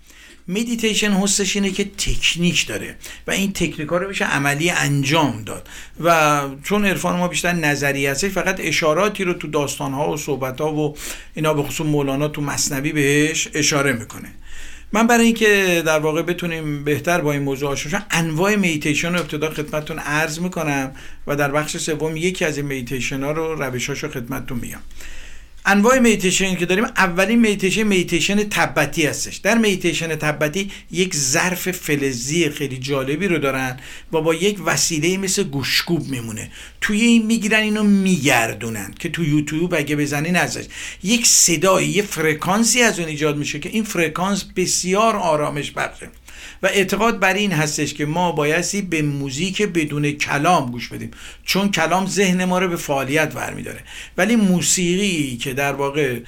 [0.47, 2.95] مدیتیشن حسنش اینه که تکنیک داره
[3.27, 5.67] و این تکنیک ها رو بشه عملی انجام داد.
[6.03, 10.61] و چون عرفان ما بیشتر نظری هستش فقط اشاراتی رو تو داستان ها و صحبت
[10.61, 10.97] ها و
[11.33, 14.29] اینا به خصوص مولانا تو مثنوی بهش اشاره می‌کنه.
[14.91, 19.49] من برای اینکه در واقع بتونیم بهتر با این موضوع آشنا انواع مدیتیشن رو ابتدا
[19.49, 20.91] خدمتتون عرض می‌کنم
[21.27, 24.79] و در بخش سوم یکی از این مدیتیشن ها رو روشاشو خدمتتون میگم.
[25.65, 29.35] انواع مدیتیشن که داریم اولین مدیتیشن مدیتیشن تبتی هستش.
[29.35, 33.79] در مدیتیشن تبتی یک ظرف فلزی خیلی جالبی رو دارن
[34.13, 36.51] و با یک وسیله مثل گوشکوب میمونه.
[36.81, 40.65] توی این می‌گیرن اینو میگردونن که تو یوتیوب اگه بزنین ازش.
[41.03, 46.09] یک صدایی یه فرکانسی از اون ایجاد میشه که این فرکانس بسیار آرامش بخشه.
[46.63, 51.11] و اعتقاد بر این هستش که ما بایستی به موزیک بدون کلام گوش بدیم.
[51.45, 53.79] چون کلام ذهن ما رو به فعالیت برمیداره.
[54.17, 56.19] ولی موسیقی که در واقع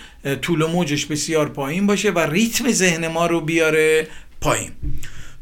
[0.41, 4.08] طول و موجش بسیار پایین باشه و ریتم ذهن ما رو بیاره
[4.41, 4.71] پایین.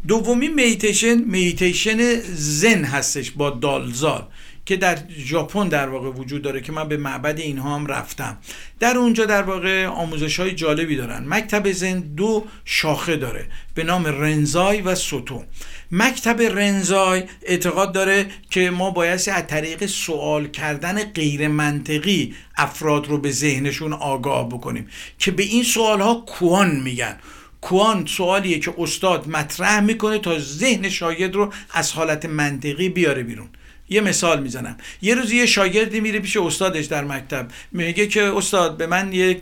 [0.08, 4.28] دومی میتیشن میتیشن زن هستش با دالزار.
[4.66, 8.38] که در ژاپن در واقع وجود داره که من به معبد اینها هم رفتم.
[8.80, 11.26] در اونجا در واقع آموزش های جالبی دارن.
[11.28, 13.48] مکتب زن دو شاخه داره.
[13.76, 15.44] به نام رنزای و سوتو.
[15.92, 23.18] مکتب رنزای اعتقاد داره که ما بایستی از طریق سوال کردن غیر منطقی افراد رو
[23.18, 24.88] به ذهنشون آگاه بکنیم
[25.20, 27.18] که به این سوال ها کوان میگن.
[27.62, 33.50] کوان سوالیه که استاد مطرح می‌کنه تا ذهن شاگرد رو از حالت منطقی بیاره بیرون.
[33.94, 34.78] یه مثال می‌زنم.
[35.02, 37.48] یه روز یه شاگردی میره پیش استادش در مکتب.
[37.72, 39.42] میگه که استاد به من یک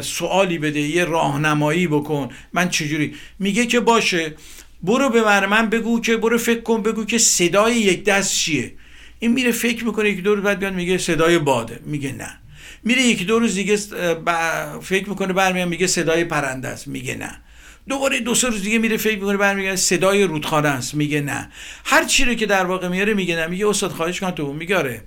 [0.00, 2.28] سوالی بده یه راهنمایی بکن.
[2.52, 4.34] من چجوری؟ میگه که باشه
[4.82, 8.72] برو به من بگو که برو فکر کن بگو که صدای یک دست چیه.
[9.18, 11.80] این میره فکر می‌کنه یک دور بعد بیاد میگه صدای باده.
[11.86, 12.38] میگه نه.
[12.84, 13.76] میره یکی دو روز دیگه
[14.82, 16.88] فکر می‌کنه برمیاد میگه صدای پرنده است.
[16.88, 17.40] میگه نه.
[17.90, 20.94] دوباره دو سه روز دیگه میره فکر می‌کنه برمیگرده صدای رودخانه است.
[20.94, 21.50] میگه نه.
[21.84, 23.46] هر چی رو که در واقع میاره میگه نه.
[23.46, 25.02] میگه استاد خواهش کن تو میگه آره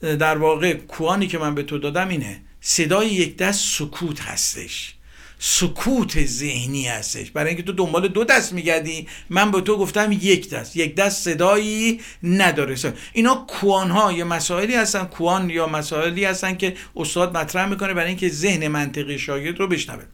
[0.00, 4.94] در واقع کوانی که من به تو دادم اینه صدای یک دست سکوت هستش.
[5.38, 7.30] سکوت ذهنی هستش.
[7.30, 10.76] برای اینکه تو دنبال دو دست میگردی من به تو گفتم یک دست.
[10.76, 12.76] یک دست صدایی نداره.
[13.12, 18.08] اینا کوان ها یا مسائلی هستن کوان یا مسائلی هستن که استاد مطرح می‌کنه برای
[18.08, 20.04] اینکه ذهن منطقی شاگرد رو بشنوه.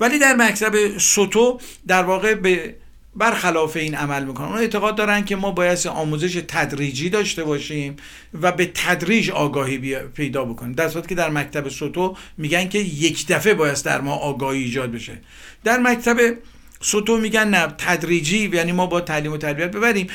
[0.00, 2.74] ولی در مکتب سوتو در واقع به
[3.16, 4.48] برخلاف این عمل می‌کنن.
[4.48, 7.96] اون اعتقاد دارن که ما باید آموزش تدریجی داشته باشیم
[8.42, 10.72] و به تدریج آگاهی پیدا بکنیم.
[10.72, 14.92] در صورتی که در مکتب سوتو میگن که یک دفعه باید در ما آگاهی ایجاد
[14.92, 15.18] بشه.
[15.64, 16.16] در مکتب
[16.82, 20.06] سوتو میگن نه تدریجی یعنی ما با تعلیم و تربیت ببریم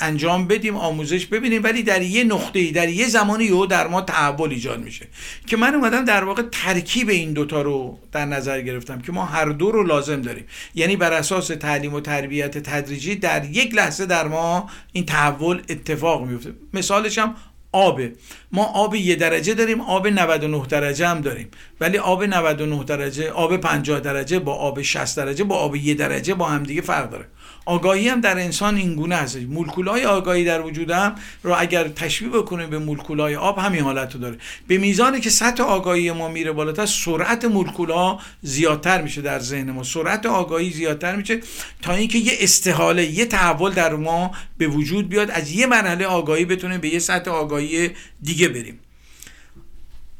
[0.00, 4.50] انجام بدیم آموزش ببینیم ولی در یه نقطه در یه زمانی یهو در ما تحول
[4.50, 5.08] ایجاد میشه.
[5.46, 9.44] که من اومدم در واقع ترکیب این دوتا رو در نظر گرفتم که ما هر
[9.44, 10.44] دو رو لازم داریم.
[10.74, 16.26] یعنی بر اساس تعلیم و تربیت تدریجی در یک لحظه در ما این تحول اتفاق
[16.26, 16.52] میفته.
[16.72, 17.34] مثالش هم
[17.76, 18.12] آبه.
[18.52, 21.48] ما آب یه درجه داریم آب 99 درجه هم داریم.
[21.80, 26.34] ولی آب 99 درجه آب 50 درجه با آب 60 درجه با آب یه درجه
[26.34, 27.24] با هم دیگه فرق داره.
[27.66, 32.28] آگاهی هم در انسان این گونه هست مولکولای آگاهی در وجود هم رو اگر تشبیه
[32.28, 34.38] بکنیم به مولکولای آب همین حالت رو داره.
[34.68, 39.82] به میزانی که سطح آگاهی ما میره بالاتر سرعت مولکولا زیادتر میشه در ذهن ما.
[39.82, 41.40] سرعت آگاهی زیادتر میشه
[41.82, 46.44] تا اینکه یه استحاله یه تحول در ما به وجود بیاد از یه مرحله آگاهی
[46.44, 47.90] بتونیم به یه سطح آگاهی
[48.22, 48.80] دیگه بریم.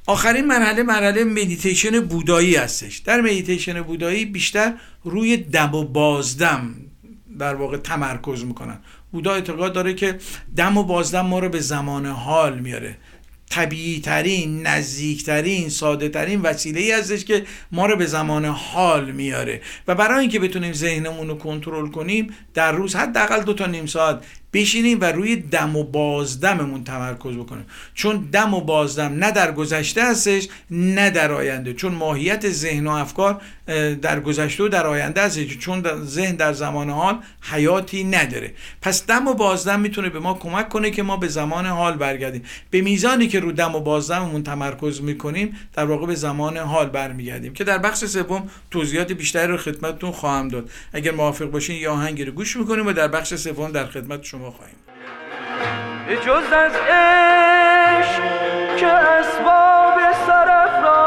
[0.07, 2.99] آخرین مرحله مرحله مدیتیشن بودایی هستش.
[2.99, 4.73] در مدیتیشن بودایی بیشتر
[5.05, 6.86] روی دم و بازدم
[7.39, 8.79] در واقع تمرکز می‌کنن.
[9.13, 10.19] بودا اعتقاد داره که
[10.57, 12.97] دم و بازدم ما رو به زمان حال میاره.
[13.51, 19.11] طبیعی ترین نزدیک ترین ساده ترین وسیله ای هستش که ما رو به زمان حال
[19.11, 19.61] میاره.
[19.89, 24.25] و برای اینکه بتونیم ذهنمون رو کنترل کنیم در روز حداقل دو تا نیم ساعت
[24.57, 27.67] بشینیم و روی دم و بازدممون تمرکز بکنیم.
[27.95, 31.75] چون دم و بازدم نه در گذشته هستش نه در آینده.
[31.75, 33.41] چون ماهیت ذهن و افکار
[34.03, 35.59] در گذشته و در آینده هستش.
[35.59, 38.53] چون ذهن در زمان حال حیاتی نداره.
[38.83, 42.43] پس دم و بازدم می‌تونه به ما کمک کنه که ما به زمان حال برگردیم.
[42.71, 47.53] به میزانی که رو دم و بازدممون تمرکز می‌کنیم در واقع به زمان حال برمیگردیم.
[47.53, 50.71] که در بخش سوم توضیحات بیشتری رو خدمتتون خواهم داد.
[50.93, 54.46] اگر موافق باشین یا آهنگی رو گوش می‌کنیم و در بخش سوم در خدمت شما
[54.47, 54.77] شما خواهیم.
[56.25, 58.23] جز از عشق
[58.77, 61.06] که اسباب سرفرازی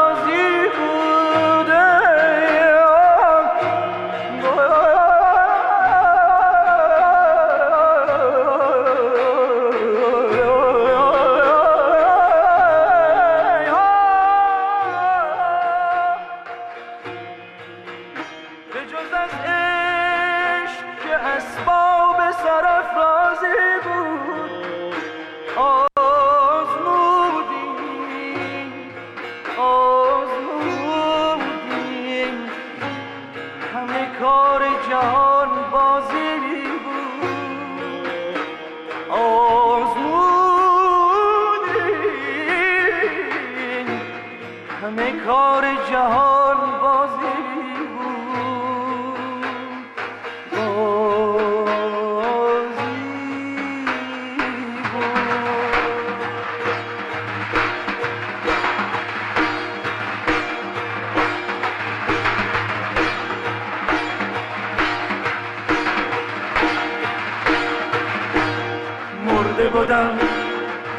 [69.90, 70.18] بودم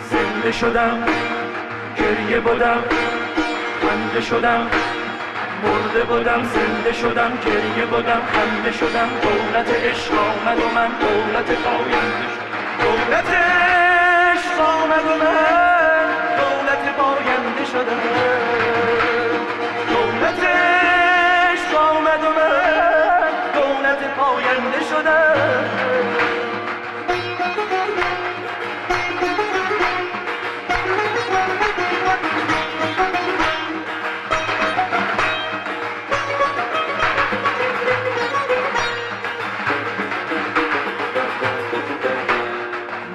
[0.10, 1.04] زنده شدم
[1.98, 2.84] گریه بودم
[3.82, 4.68] خنده شدم
[5.64, 12.28] مرده بودم زنده شدم گریه بودم خنده شدم دولت عشق آمد و من دولت پاینده
[12.82, 18.02] دولت عشق آمد و من دولت پاینده شدم.
[19.90, 26.51] دولت عشق آمد و من دولت پاینده شدم.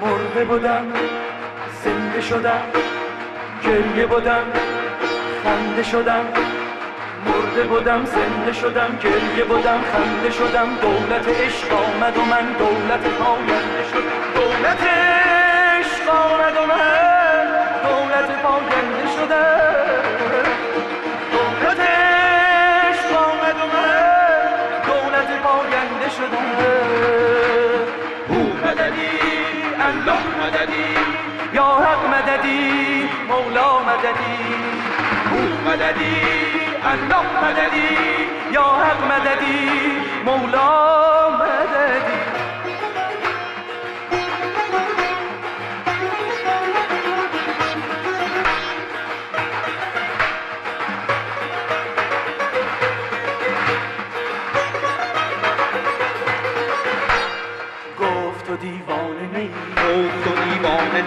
[0.01, 0.85] مرده بودم
[1.83, 2.61] زنده شدم
[3.63, 4.43] گریه بودم
[5.43, 6.25] خنده شدم.
[7.25, 10.67] مرده بودم زنده شدم گریه بودم خنده شدم.
[10.81, 14.33] دولت عشق آمد و من دولت پاینده شدم.
[14.35, 17.16] دولت عشق آمد و من
[18.17, 20.45] دولت پاینده شدم
[21.31, 24.47] دولت عشق آمد و من
[24.85, 26.47] دولت پاینده شدم
[28.29, 29.19] او مددی
[29.87, 30.89] الله مددی
[31.53, 34.37] یا حق مددی مولا مددی.
[35.31, 36.21] او مددی
[36.91, 37.97] الله مددی
[38.51, 39.69] یا حق مددی
[40.25, 42.26] مولا مددی.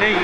[0.00, 0.16] دیوانه نی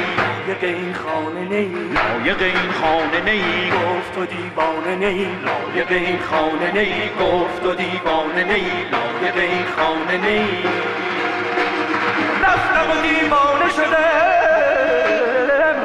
[0.55, 5.29] لایق این خانه نی لایق این خانه نی گفت تو دیوانه نی.
[5.47, 8.67] لایق این خانه نی گفت تو دیوانه نی.
[8.93, 10.65] لایق این خانه نی.
[12.43, 13.97] رفتم و دیوانه شدم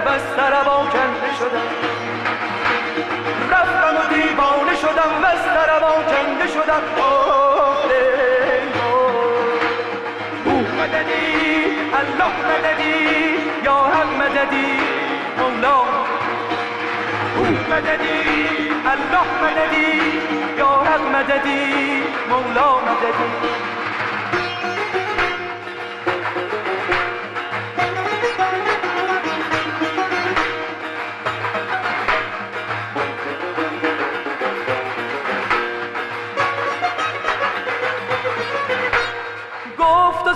[0.05, 1.67] بس طربا کنده شدم
[3.51, 5.11] رفتم و دیوانه شدم.
[5.23, 6.83] بس طربا کنده شدم.
[7.01, 7.81] آه
[10.45, 11.40] او مددی
[12.01, 12.95] الله مددی
[13.65, 14.71] یا حق مددی
[15.37, 15.77] مولا
[17.69, 18.19] مددی
[18.93, 19.91] الله مددی
[20.57, 23.71] یا حق مددی مولا مددی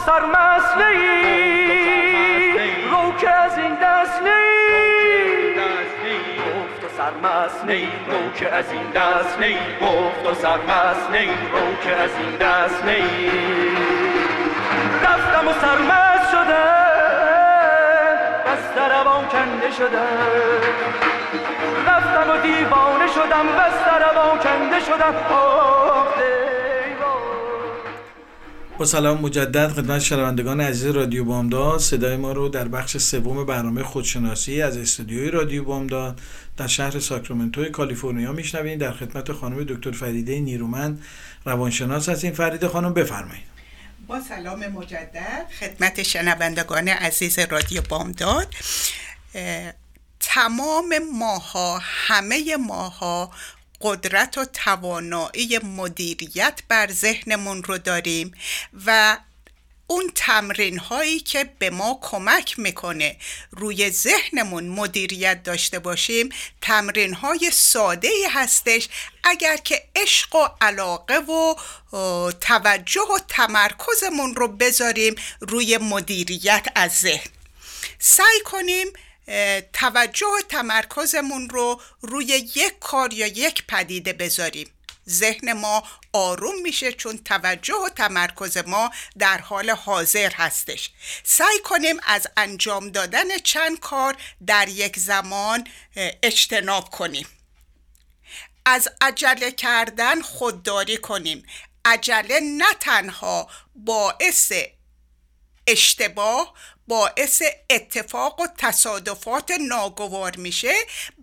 [0.06, 1.55] سرمست نی
[7.22, 9.58] سرمست نی رو که از این دست نی.
[9.82, 13.32] گفت و سرمست نی رو که از این دست نی.
[15.04, 16.76] رفتم و سرمست شدم
[18.46, 20.62] بس دربان کنده شدم
[21.88, 25.16] رفتم و دیوانه شدم بس دربان کنده شدم.
[25.32, 25.85] آه.
[28.78, 31.80] با سلام مجدد خدمت شنوندگان عزیز رادیو بامداد.
[31.80, 36.22] صدای ما رو در بخش سوم برنامه خودشناسی از استودیوی رادیو بامداد
[36.58, 38.80] در شهر ساکرامنتو کالیفرنیا میشنوید.
[38.80, 41.04] در خدمت خانم دکتر فریده نیرومند
[41.46, 42.34] روانشناس هستیم.
[42.34, 43.44] فریده خانم بفرمایید.
[44.08, 48.48] با سلام مجدد خدمت شنوندگان عزیز رادیو بامداد.
[50.20, 53.32] تمام ماها همه ماها
[53.82, 58.32] قدرت و توانایی مدیریت بر ذهنمون رو داریم
[58.86, 59.18] و
[59.88, 63.18] اون تمرین هایی که به ما کمک می‌کنه
[63.52, 66.30] روی ذهنمون مدیریت داشته باشیم
[66.62, 68.90] تمرین های ساده ای هستش.
[69.24, 71.56] اگر که عشق و علاقه و
[72.42, 77.32] توجه و تمرکزمون رو بذاریم روی مدیریت از ذهن.
[78.00, 78.88] سعی کنیم
[79.74, 84.72] توجه و تمرکزمون رو روی یک کار یا یک پدیده بذاریم.
[85.10, 90.92] ذهن ما آروم میشه چون توجه و تمرکز ما در حال حاضر هستش.
[91.24, 94.16] سعی کنیم از انجام دادن چند کار
[94.48, 95.68] در یک زمان
[96.24, 97.28] اجتناب کنیم.
[98.66, 101.46] از عجله کردن خودداری کنیم.
[101.86, 104.52] عجله نه تنها باعث
[105.68, 106.54] اشتباه
[106.88, 110.74] باعث اتفاق و تصادفات ناگوار میشه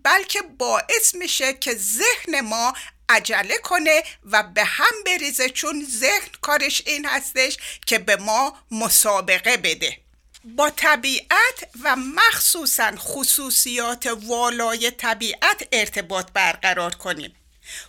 [0.03, 2.73] بلکه باعث میشه که ذهن ما
[3.09, 9.57] عجله کنه و به هم بریزه چون ذهن کارش این هستش که به ما مسابقه
[9.57, 9.97] بده.
[10.45, 17.35] با طبیعت و مخصوصا خصوصیات والای طبیعت ارتباط برقرار کنیم.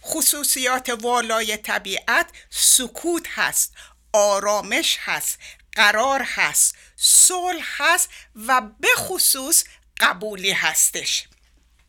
[0.03, 3.73] خصوصیات والای طبیعت سکوت هست
[4.13, 5.39] آرامش هست
[5.77, 6.77] قرار هست.
[6.97, 8.09] صلح هست
[8.47, 9.65] و به خصوص
[10.01, 11.29] قبولی هستش.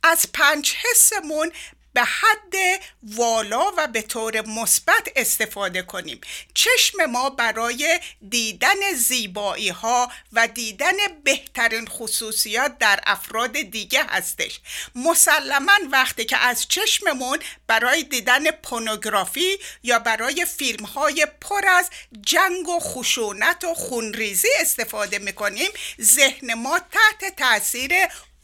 [0.04, 1.52] از پنج حسمون
[1.96, 2.56] به حد
[3.04, 6.22] والا و به طور مثبت استفاده کنیم.
[6.54, 10.94] چشم ما برای دیدن زیبایی ها و دیدن
[11.24, 14.60] بهترین خصوصیات در افراد دیگه هستش.
[14.96, 21.90] مسلما وقتی که از چشممون برای دیدن پونوگرافی یا برای فیلم های پر از
[22.22, 25.72] جنگ و خشونت و خونریزی استفاده می‌کنیم
[26.02, 27.92] ذهن ما تحت تاثیر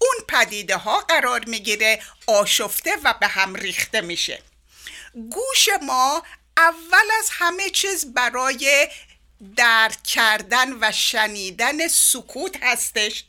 [0.01, 4.41] اون پدیده ها قرار می‌گیره آشفته و به هم ریخته میشه.
[5.13, 6.23] گوش ما
[6.57, 8.87] اول از همه چیز برای
[9.55, 13.25] درک کردن و شنیدن سکوت هستش.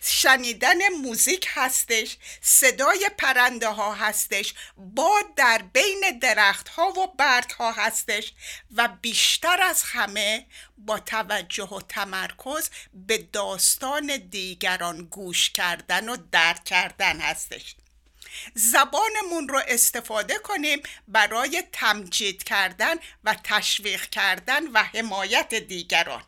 [0.00, 7.72] شنیدن موزیک هستش صدای پرنده ها هستش باد در بین درخت ها و برگ ها
[7.72, 8.32] هستش
[8.74, 10.46] و بیشتر از همه
[10.78, 17.74] با توجه و تمرکز به داستان دیگران گوش کردن و درک کردن هستش.
[18.54, 22.94] زبانمون رو استفاده کنیم برای تمجید کردن
[23.24, 26.22] و تشویق کردن و حمایت دیگران.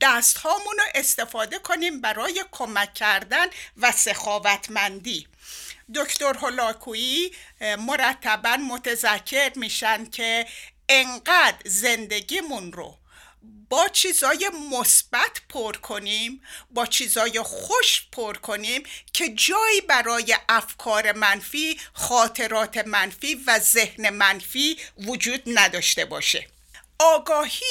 [0.00, 0.52] دست رو
[0.94, 5.26] استفاده کنیم برای کمک کردن و سخاوتمندی.
[5.94, 7.32] دکتر هولاکویی
[7.78, 10.46] مرتبا متذکر میشن که
[10.88, 12.98] انقدر زندگیمون رو
[13.68, 18.82] با چیزای مثبت پر کنیم با چیزای خوش پر کنیم
[19.12, 26.46] که جایی برای افکار منفی خاطرات منفی و ذهن منفی وجود نداشته باشه.
[26.98, 27.66] آگاهی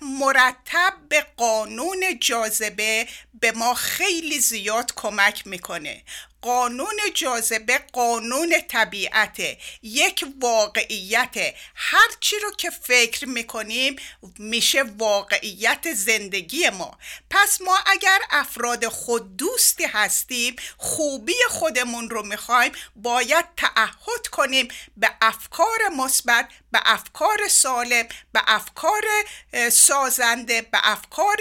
[0.00, 3.08] مرتب به قانون جاذبه
[3.40, 6.02] به ما خیلی زیاد کمک می‌کنه.
[6.44, 9.36] قانون جاذبه قانون طبیعت
[9.82, 11.54] یک واقعیت.
[11.74, 13.96] هر چی رو که فکر می‌کنیم
[14.38, 16.98] میشه واقعیت زندگی ما.
[17.30, 25.10] پس ما اگر افراد خود دوستی هستیم خوبی خودمون رو می‌خوایم باید تعهد کنیم به
[25.22, 29.02] افکار مثبت به افکار سالم به افکار
[29.72, 31.36] سازنده به افکار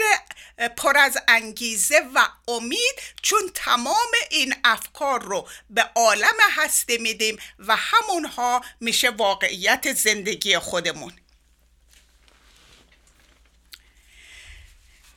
[0.78, 2.96] پر از انگیزه و امید.
[3.22, 11.14] چون تمام این افکار رو به عالم هسته میدیم و همونها میشه واقعیت زندگی خودمون.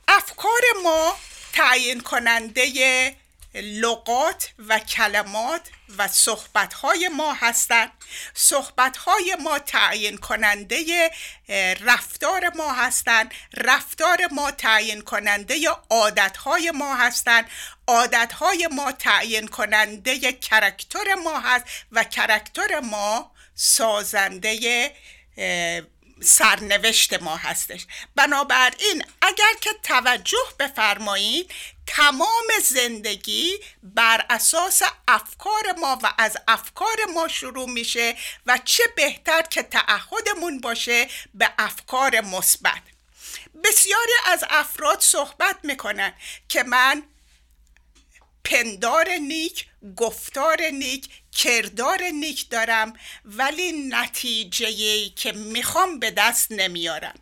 [0.09, 1.17] افکار ما
[1.53, 3.17] تعیین کننده
[3.63, 5.61] لغات و کلمات
[5.99, 7.91] و صحبتهای ما هستند.
[8.35, 11.11] صحبتهای ما تعیین کننده
[11.81, 13.35] رفتار ما هستند.
[13.55, 17.45] رفتار ما تعیین کننده عادتهای ما هستند.
[17.87, 24.93] عادتهای ما تعیین کننده کرکتر ما هست و کرکتر ما سازنده
[26.21, 27.87] سرنوشت ما هستش.
[28.15, 31.51] بنابراین اگر که توجه بفرمایید
[31.87, 39.43] تمام زندگی بر اساس افکار ما و از افکار ما شروع میشه و چه بهتر
[39.43, 42.83] که تعهدمون باشه به افکار مثبت.
[43.65, 46.15] بسیاری از افراد صحبت می‌کنن
[46.49, 47.03] که من
[48.47, 49.67] پندار نیک
[49.97, 52.93] گفتار نیک کردار نیک دارم
[53.25, 57.15] ولی نتیجه که می‌خوام به دست نمیارم.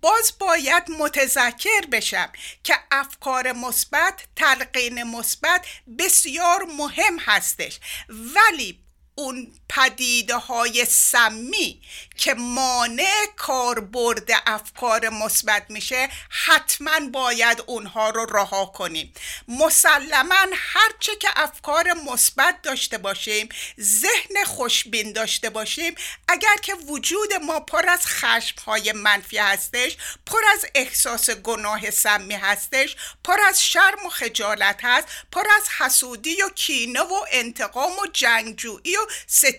[0.00, 2.32] باز باید متذکر بشم
[2.64, 5.66] که افکار مثبت تلقین مثبت
[5.98, 7.78] بسیار مهم هستش.
[8.08, 8.78] ولی
[9.14, 11.80] اون پدیده های سمی
[12.16, 19.12] که مانع کاربرد افکار مثبت میشه حتما باید اونها رو رها کنیم.
[19.48, 23.48] مسلما هرچه که افکار مثبت داشته باشیم
[23.80, 25.94] ذهن خوشبین داشته باشیم
[26.28, 29.96] اگر که وجود ما پر از خشم های منفی هستش
[30.26, 36.42] پر از احساس گناه سمی هستش پر از شرم و خجالت هست پر از حسودی
[36.42, 39.06] و کینه و انتقام و جنگجویی و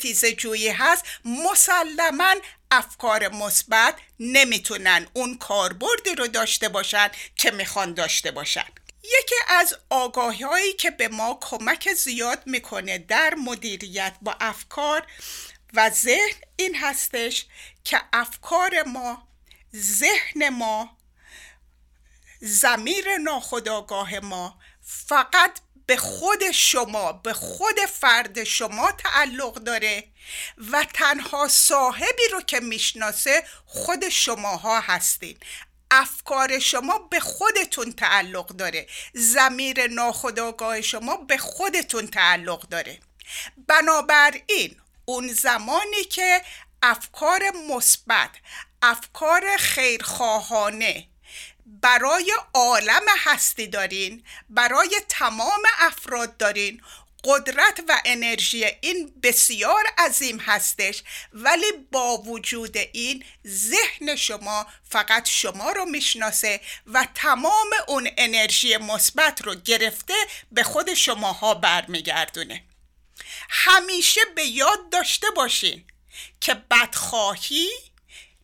[0.01, 2.35] ستیزه جویی هست مسلما
[2.71, 8.65] افکار مثبت نمی‌تونن اون کاربردی رو داشته باشن که می‌خوان داشته باشن.
[9.03, 15.07] یکی از آگاهی هایی که به ما کمک زیاد می‌کنه در مدیریت با افکار
[15.73, 17.45] و ذهن این هستش
[17.83, 19.27] که افکار ما
[19.75, 20.97] ذهن ما
[22.39, 25.59] زمیر ناخداگاه ما فقط
[25.91, 30.03] به خود شما به خود فرد شما تعلق داره
[30.71, 35.37] و تنها صاحبی رو که می‌شناسه خود شماها هستین.
[35.91, 38.87] افکار شما به خودتون تعلق داره.
[39.13, 42.99] زمیر ناخداگاه شما به خودتون تعلق داره.
[43.67, 44.75] بنابراین
[45.05, 46.41] اون زمانی که
[46.83, 48.29] افکار مثبت
[48.81, 51.10] افکار خیرخواهانه
[51.65, 56.81] برای عالم هستی دارین برای تمام افراد دارین.
[57.23, 61.03] قدرت و انرژی این بسیار عظیم هستش
[61.33, 69.41] ولی با وجود این ذهن شما فقط شما رو می‌شناسه و تمام اون انرژی مثبت
[69.41, 70.13] رو گرفته
[70.51, 72.63] به خود شماها برمیگردونه.
[73.49, 75.83] همیشه به یاد داشته باشین
[76.41, 77.69] که بدخواهی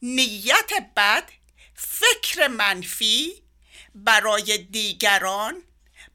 [0.01, 1.29] نیت بد
[1.77, 3.43] فکر منفی
[3.95, 5.63] برای دیگران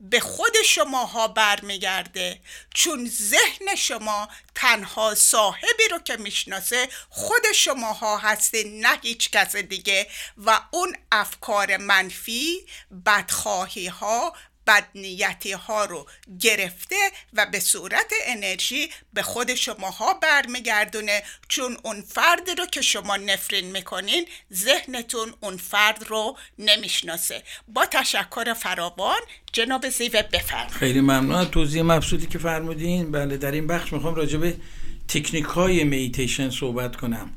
[0.01, 2.41] به خود شماها برمیگرده.
[2.75, 10.07] چون ذهن شما تنها صاحبی رو که می‌شناسه خود شماها هستین نه هیچ کس دیگه.
[10.37, 12.67] و اون افکار منفی
[13.07, 14.35] بدخواهی ها
[14.67, 16.07] بدنیتی ها رو
[16.41, 16.97] گرفته
[17.33, 21.23] و به صورت انرژی به خود شماها برمیگردونه.
[21.49, 27.43] چون اون فرد رو که شما نفرین می‌کنین ذهنتون اون فرد رو نمی‌شناسه.
[27.69, 29.21] با تشکر فراوان
[29.53, 30.73] جناب زیوه بفرمایید.
[30.73, 31.33] خیلی ممنون.
[31.33, 33.13] از توضیح مبسوطی که فرمودین.
[33.13, 34.57] بله در این بخش می‌خوام راجع به
[35.09, 37.31] تکنیک های میتیشن صحبت کنم.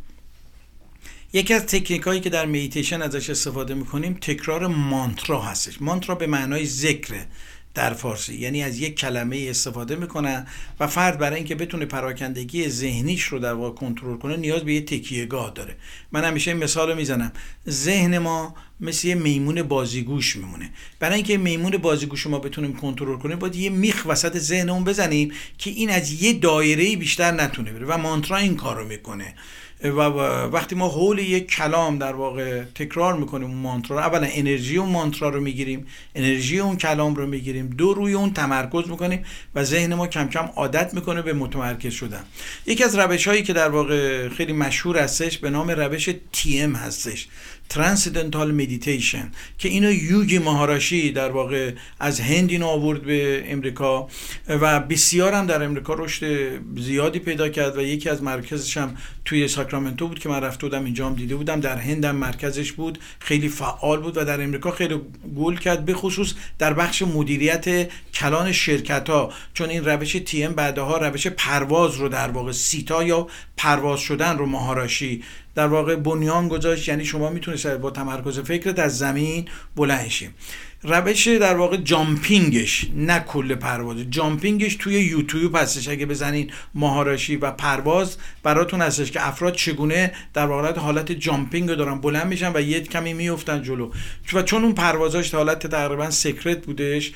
[1.36, 5.82] یکی از تکنیک هایی که در میتیشن ازش استفاده می‌کنیم تکرار مانترا هستش.
[5.82, 7.28] مانترا به معنای ذکره
[7.74, 10.48] در فارسی یعنی از یک کلمه استفاده می‌کنن
[10.80, 14.82] و فرد برای اینکه بتونه پراکندگی ذهنیش رو در واقع کنترل کنه نیاز به یه
[14.82, 15.76] تکیهگاه داره.
[16.12, 17.32] من همیشه این مثال می‌زنم.
[17.70, 20.72] ذهن ما مثل یه میمون بازیگوش میمونه.
[21.00, 25.70] برای اینکه میمون بازیگوش ما بتونیم کنترل کنیم باید یه میخ وسط ذهنمون بزنیم که
[25.70, 29.36] این از یه دایره بیشتر نتونه بره و مانترا این کار رو می‌کنه.
[29.84, 30.00] و
[30.48, 34.90] وقتی ما حول یک کلام در واقع تکرار می‌کنیم اون مانترا رو اولا انرژی اون
[34.90, 39.94] مانترا رو می‌گیریم انرژی اون کلام رو می‌گیریم دو روی اون تمرکز می‌کنیم و ذهن
[39.94, 42.24] ما کم کم عادت می‌کنه به متمرکز شدن.
[42.66, 46.10] یکی از روش هایی که در واقع خیلی مشهور هستش به نام روش
[46.46, 47.28] TM هستش.
[47.70, 54.08] transcendental meditation که اینو یوگی ماهاریشی در واقع از هند اینو آورد به امریکا
[54.48, 59.48] و بسیار هم در امریکا رشد زیادی پیدا کرد و یکی از مرکزش هم توی
[59.48, 61.60] ساکرامنتو بود که من رفته بودم اینجا هم دیده بودم.
[61.60, 65.02] در هند هم مرکزش بود خیلی فعال بود و در امریکا خیلی
[65.38, 70.54] گل کرد به خصوص در بخش مدیریت کلان شرکت ها چون این روش تی ام
[70.54, 75.24] بعدها روش پرواز رو در واقع سیتا یا پرواز شدن رو ماهاراشی
[75.56, 80.36] در واقع بنیان گذاشت یعنی شما می‌تونید با تمرکز فکرت از زمین بلند شیم
[80.84, 85.88] روش در واقع جامپینگش نه کل پرواز جامپینگش توی یوتیوب هستش.
[85.88, 91.76] اگه بزنین مهاراشی و پرواز براتون هستش که افراد چگونه در واقع حالت جامپینگ رو
[91.76, 93.92] دارن بلند میشن و یه کمی میفتن جلو.
[94.34, 97.12] و چون اون پروازاش حالت تقریبا سکرت بودش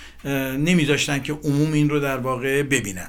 [0.57, 3.07] نمیذاشتن که عموم این رو در واقع ببینن.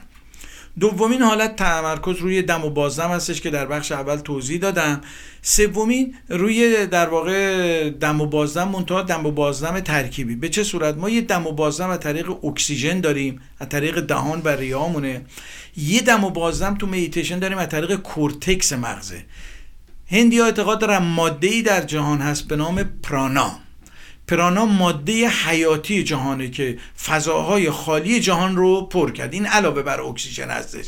[0.81, 5.01] دومین حالت تمرکز روی دم و بازدم هستش که در بخش اول توضیح دادم.
[5.43, 10.37] سومین روی در واقع دم و بازدم منتها دم و بازدم ترکیبی.
[10.37, 14.41] به چه صورت؟ ما یه دم و بازدم از طریق اکسیژن داریم از طریق دهان
[14.45, 15.25] و ریامونه.
[15.77, 19.25] یه دم و بازدم تو میتیشن داریم از طریق کورتکس مغزه.
[20.11, 23.70] هندی اعتقاد دارن ماده ای در جهان هست به نام پرانا.
[24.31, 29.33] پرانا ماده حیاتی جهانه که فضاهای خالی جهان رو پر کرد.
[29.33, 30.87] این علاوه بر اکسیژن هستش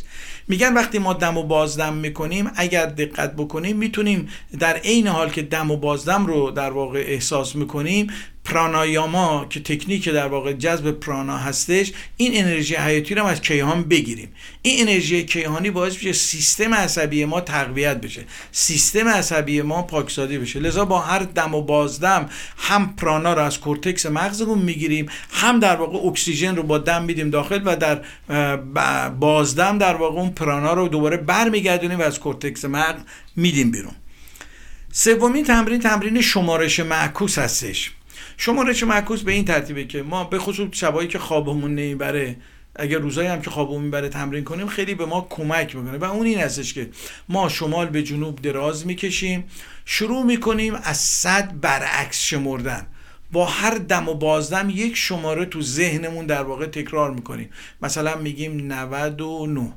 [0.48, 4.28] میگن وقتی ما دم و بازدم می‌کنیم اگر دقت بکنیم می‌تونیم
[4.58, 8.10] در عین حال که دم و بازدم رو در واقع احساس می‌کنیم
[8.44, 14.28] پرانایاما که تکنیک در واقع جذب پرانا هستش این انرژی حیاتی رو از کیهان بگیریم.
[14.62, 18.24] این انرژی کیهانی باعث میشه سیستم عصبی ما تقویت بشه.
[18.52, 20.60] سیستم عصبی ما پاکسازی بشه.
[20.60, 25.76] لذا با هر دم و بازدم هم پرانا رو از کورتکس مغزمون می‌گیریم هم در
[25.76, 28.00] واقع اکسیژن رو با دم میدیم داخل و در
[29.08, 33.00] بازدم در واقع اون پرانا رو دوباره برمیگردونیم و از کورتکس مغز
[33.36, 33.94] میدیم بیرون.
[34.92, 37.90] سومین تمرین تمرین شمارش معکوس هستش.
[38.44, 42.36] شمارش معکوس به این ترتیبه که ما به خصوص شبایی که خوابمون نمی‌بره
[42.76, 45.98] اگر روزایی هم که خوابمون می‌بره تمرین کنیم خیلی به ما کمک می‌کنه.
[45.98, 46.90] و اون این هستش که
[47.28, 49.44] ما شمال به جنوب دراز می‌کشیم
[49.84, 52.86] شروع می‌کنیم از صد برعکس شمردن.
[53.32, 57.50] با هر دم و بازدم یک شماره تو ذهنمون در واقع تکرار می‌کنیم.
[57.82, 59.72] مثلا میگیم 99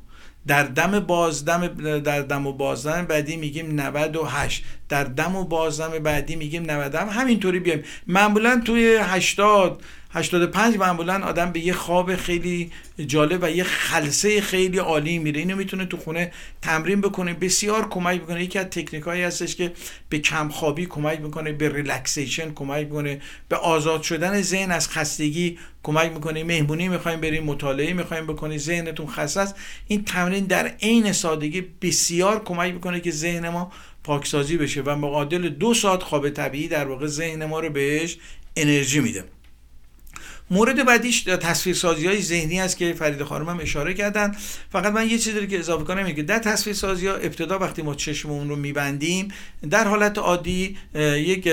[0.47, 1.67] در دم بازدم
[1.99, 7.59] در دم و بازدم بعدی میگیم 98 در دم و بازدم بعدی میگیم 90 همینطوری
[7.59, 7.83] بیایم.
[8.07, 9.83] معمولا توی 80
[10.15, 12.71] 85 معمولا آدم به یه خواب خیلی
[13.07, 15.39] جالب و یه خلصه خیلی عالی میره.
[15.39, 18.43] اینو می‌تونه تو خونه تمرین بکنه بسیار کمک می‌کنه.
[18.43, 19.71] یکی از تکنیک هایی هستش که
[20.09, 25.57] به کم خوابی کمک می‌کنه به ریلکسیشن کمک می‌کنه به آزاد شدن ذهن از خستگی
[25.83, 26.43] کمک می‌کنه.
[26.43, 29.55] مهمونی می‌خوایم بریم مطالعه می‌خوایم بکنید ذهنتون خسته است.
[29.87, 33.71] این تمرین در عین سادگی بسیار کمک می‌کنه که ذهن ما
[34.03, 38.17] پاکسازی بشه و مقادل دو ساعت خواب طبیعی در واقع ذهن ما رو بهش
[38.55, 39.23] انرژی میده.
[40.49, 44.35] مورد بعدیش تصویرسازی های ذهنی است که فرید خانم هم اشاره کردن.
[44.71, 48.49] فقط من یه چیزی که اضافه کنم که در تصویرسازی ها ابتدا وقتی ما چشممون
[48.49, 49.27] رو میبندیم
[49.69, 50.77] در حالت عادی
[51.15, 51.49] یک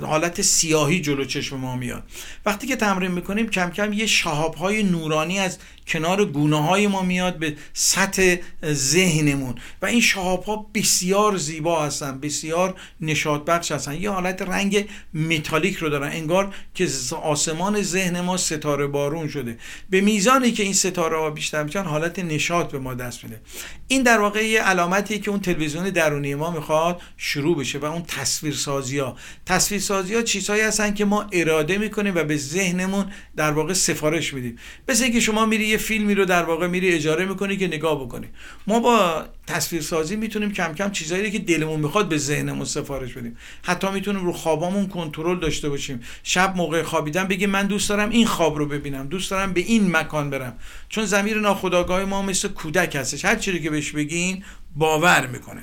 [0.00, 2.02] حالت سیاهی جلو چشم ما میاد.
[2.46, 7.02] وقتی که تمرین می‌کنیم کم کم یه شهاب های نورانی از کنار گونه های ما
[7.02, 9.54] میاد به سطح ذهنمون.
[9.82, 13.94] و این شهاب ها بسیار زیبا هستن بسیار نشاط بخش هستن.
[13.94, 16.88] یه حالت رنگ متالیک رو دارن انگار که
[17.22, 19.58] آسمان ذهن ما ستاره بارون شده.
[19.90, 23.40] به میزانی که این ستاره ها بیشتر میشن حالت نشاط به ما دست میده.
[23.88, 28.02] این در واقع یه علامتیه که اون تلویزیون درونی ما می‌خواد شروع بشه و اون
[28.02, 29.16] تصویرسازی ها
[29.46, 34.58] تصویرسازی ها چیزهایی هستن که ما اراده می‌کنیم و به ذهنمون در واقع سفارش میدیم.
[34.88, 38.26] مثل که شما میری یه فیلمی رو در واقع میری اجاره می‌کنی که نگاه بکنی.
[38.66, 43.36] ما با تصویرسازی می‌تونیم کم کم چیزایی که دلمون می‌خواد به ذهنمون سفارش بدیم.
[43.62, 46.00] حتی می‌تونیم رو خوابامون کنترل داشته باشیم.
[46.22, 49.96] شب موقع خوابیدن بگیم من دوست دارم این خواب رو ببینم دوست دارم به این
[49.96, 50.58] مکان برم.
[50.88, 53.24] چون زمیر ناخودآگاه ما مثل کودک هستش.
[53.24, 54.44] هر چیزی که بهش بگین
[54.76, 55.62] باور می‌کنه.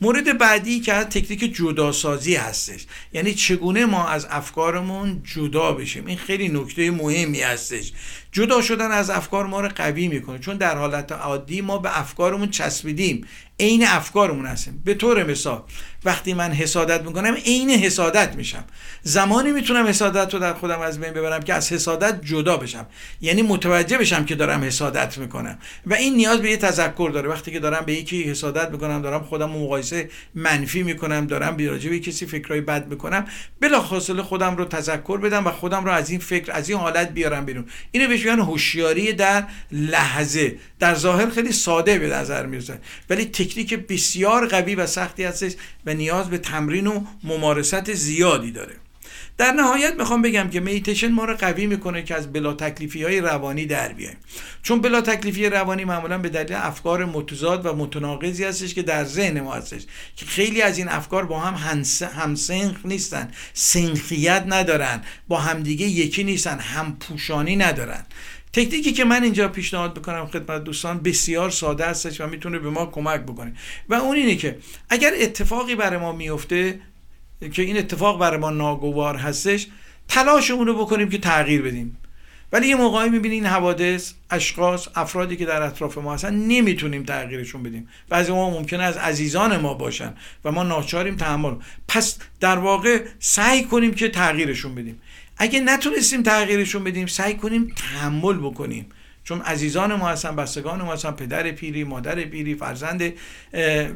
[0.00, 2.86] مورد بعدی که تکنیک جداسازی هستش.
[3.12, 6.06] یعنی چگونه ما از افکارمون جدا بشیم.
[6.06, 7.92] این خیلی نکته مهمی هستش.
[8.32, 10.38] جدا شدن از افکار ما رو قوی می‌کنه.
[10.38, 13.26] چون در حالت عادی ما به افکارمون چسبیدیم.
[13.60, 14.82] عین افکارمون هستیم.
[14.84, 15.62] به طور مثال
[16.04, 18.64] وقتی من حسادت می‌کنم عین حسادت میشم.
[19.02, 22.86] زمانی می‌تونم حسادت رو در خودم از بین ببرم که از حسادت جدا بشم.
[23.20, 25.58] یعنی متوجه بشم که دارم حسادت می‌کنم.
[25.86, 27.28] و این نیاز به یه تذکر داره.
[27.28, 31.98] وقتی که دارم به یکی حسادت می‌کنم دارم خودم مقایسه منفی می‌کنم دارم بیراجه به
[31.98, 33.24] کسی فکرای بد می‌کنم
[33.60, 37.44] بلافاصله خودم رو تذکر بدم و خودم رو از این فکر از این حالت بیارم
[37.44, 37.66] بیرون.
[37.92, 42.78] اینو بهش میگن هوشیاری در لحظه در ظاهر خیلی ساده به نظر می‌رسه.
[43.10, 45.52] ولی تکنیک بسیار قوی و سختی هستش
[45.86, 48.81] و نیاز به تمرین و ممارست زیادی داره.
[49.42, 53.20] در نهایت می‌خوام بگم که میتیشن ما رو قوی می‌کنه که از بلا تکلیفی های
[53.20, 54.16] روانی در بیایم.
[54.62, 59.40] چون بلا تکلیفی روانی معمولا به دلیل افکار متضاد و متناقضی هستش که در ذهن
[59.40, 59.82] ما هستش.
[60.16, 61.78] که خیلی از این افکار با هم
[62.14, 68.06] همسنخ نیستن سنخیت ندارن با همدیگه یکی نیستن هم پوشانی ندارن.
[68.52, 72.86] تکنیکی که من اینجا پیشنهاد بکنم خدمت دوستان بسیار ساده هستش و می‌تونه به ما
[72.86, 73.54] کمک بکنه.
[73.88, 76.80] و اون اینه که اگر اتفاقی برای ما میفته
[77.48, 79.66] که این اتفاق برای ما ناگوار هستش
[80.08, 81.98] تلاشمون رو بکنیم که تغییر بدیم.
[82.52, 87.62] ولی یه موقعی می‌بینی این حوادث اشخاص افرادی که در اطراف ما هستن نمی‌تونیم تغییرشون
[87.62, 87.88] بدیم.
[88.08, 90.14] بعضی ما ممکنه از عزیزان ما باشن
[90.44, 91.54] و ما ناچاریم تحمل.
[91.88, 95.00] پس در واقع سعی کنیم که تغییرشون بدیم.
[95.36, 98.86] اگه نتونستیم تغییرشون بدیم سعی کنیم تحمل بکنیم.
[99.24, 103.12] چون عزیزان ما هستن بستگان ما هستن پدر پیری مادر پیری فرزند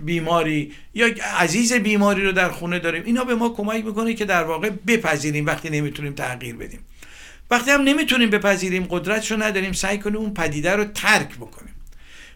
[0.04, 0.72] بیماری.
[0.94, 1.06] یا
[1.38, 3.02] عزیز بیماری رو در خونه داریم.
[3.04, 6.80] اینا به ما کمک می‌کنه که در واقع بپذیریم وقتی نمی‌تونیم تغییر بدیم.
[7.50, 11.74] وقتی هم نمی‌تونیم بپذیریم قدرتشو نداریم سعی کنیم اون پدیده رو ترک بکنیم.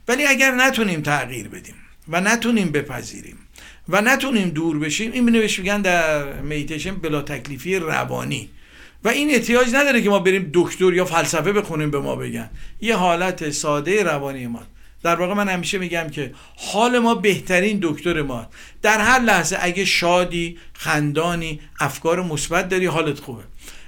[0.09, 1.75] ولی اگر نتونیم تغییر بدیم
[2.09, 3.39] و نتونیم بپذیریم
[3.89, 8.51] و نتونیم دور بشیم این بهش میگن در میتیشن بلا تکلیفی روانی.
[9.05, 12.51] و این احتیاج نداره که ما بریم دکتر یا فلسفه بخونیم به ما بگن.
[12.81, 14.63] یه حالت ساده روانی ما.
[15.03, 18.47] در واقع من همیشه میگم که حال ما بهترین دکتر ما
[18.83, 23.43] در هر لحظه اگه شادی خندانی افکار مثبت داری حالت خوبه.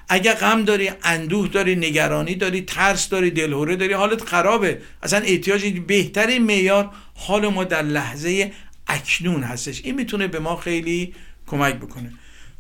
[0.09, 4.79] اگه غم داری اندوه داری نگرانی داری ترس داری دلهوره داری حالت خرابه.
[5.03, 8.53] اصلا احتیاج بهترین معیار حال ما در لحظه
[8.87, 9.81] اکنون هستش.
[9.85, 11.15] این می‌تونه به ما خیلی
[11.47, 12.13] کمک بکنه.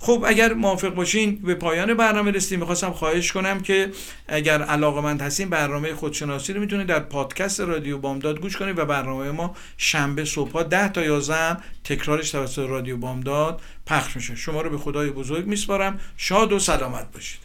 [0.05, 2.59] خب اگر موافق باشین به پایان برنامه رسیدیم.
[2.59, 3.91] می‌خواستم خواهش کنم که
[4.29, 8.85] اگر علاقه من هستین برنامه خودشناسی رو می‌تونید در پادکست رادیو بامداد گوش کنید و
[8.85, 14.37] برنامه ما شنبه صبح 10 تا 11 تکرارش توسط رادیو بامداد پخش میشه.
[14.37, 16.01] شما رو به خدای بزرگ میسپارم.
[16.17, 17.41] شاد و سلامت باشید.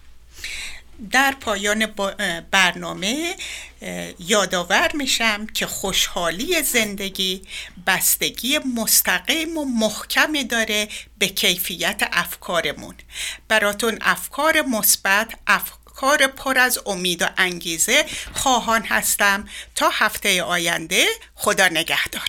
[1.12, 1.86] در پایان
[2.52, 3.36] برنامه
[4.20, 7.42] یادآور میشم که خوشحالی زندگی
[7.88, 10.88] بستگی مستقیم و محکمی داره
[11.18, 12.96] به کیفیت افکارمون.
[13.48, 19.48] براتون افکار مثبت افکار پر از امید و انگیزه خواهان هستم.
[19.76, 22.28] تا هفته آینده خدا نگهدار.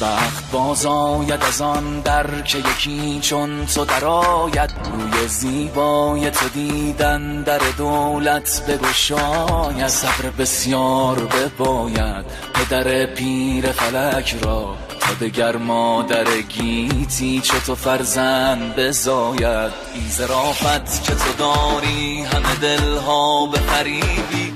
[0.00, 4.70] بخت باز آید از آن در که یکی چون تو درآید.
[4.92, 9.88] روی زیبای تو دیدن در دولت بگشاید.
[9.88, 12.24] صبر بسیار بباید
[12.54, 14.76] پدر پیر فلک را.
[15.00, 19.72] تا دگر مادر گیتی چه تو فرزند بزاید.
[19.94, 24.49] این زرافت که تو داری همه دلها به فریبی.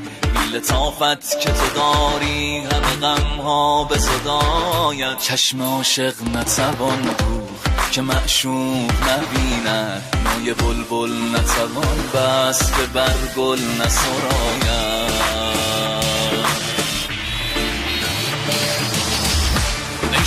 [0.55, 5.19] لطافت که تو داری همه غم ها به صدایت.
[5.19, 7.59] چشم عاشق نتوان بود
[7.93, 10.03] که معشوق نبیند.
[10.25, 15.15] مای بلبل نتوان بس به برگل نسراید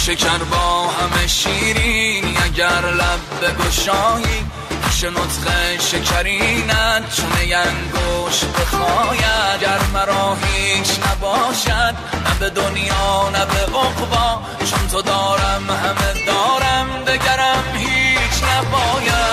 [0.07, 4.45] شکر با همه شیرین اگر لب بگشایی
[4.97, 11.95] پیش نطق شکرینت چون ینگوش بخواید گر مرا هیچ نباشد
[12.25, 14.41] نه به دنیا نه به عقبا.
[14.59, 19.26] چون تو دارم همه دارم دگرم هیچ نباید.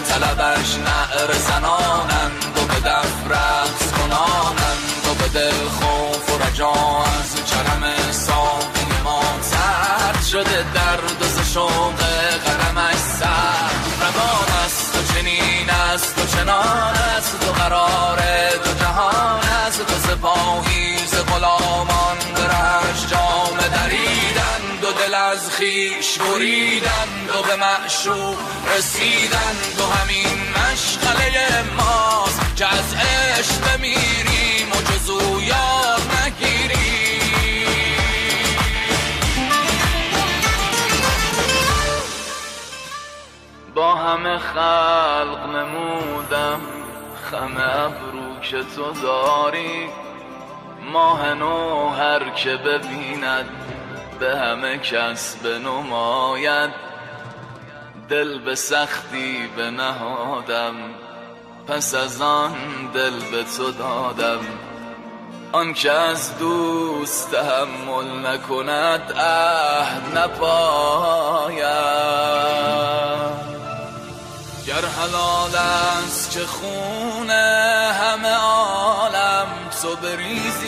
[0.00, 6.72] طلبش نعر زنانند و به دف رقص کنانند و به دل خوف و رجا
[7.04, 9.22] از چرم ساقی ما.
[9.42, 12.00] سرد شده درد و ز شوق
[12.46, 13.70] قدمش سر
[14.00, 17.44] روان است و چنین است و چنان است.
[17.48, 18.18] و قرار
[18.64, 19.80] دو جهان است.
[19.80, 22.39] و سپاهی ز غلامان.
[25.30, 28.36] از خیش بریدند و به معشوق
[28.76, 36.80] رسیدند و همین مشغله ماست که از عشق بمیریم و جزو یاد نگیریم.
[43.74, 46.60] با همه خلق نمودم
[47.30, 49.88] خم ابرو که تو داری.
[50.92, 53.69] ماه نو هر که ببیند
[54.20, 56.70] به همه کس بنماید
[58.08, 60.74] دل به سختی بنهادم
[61.68, 62.54] پس از آن
[62.94, 64.40] دل به تو دادم.
[65.52, 71.60] آن که از دوست تحمل نکند عهد نپاید.
[74.66, 79.46] گر حلال است که خون همه عالم
[79.82, 80.59] تو بریزی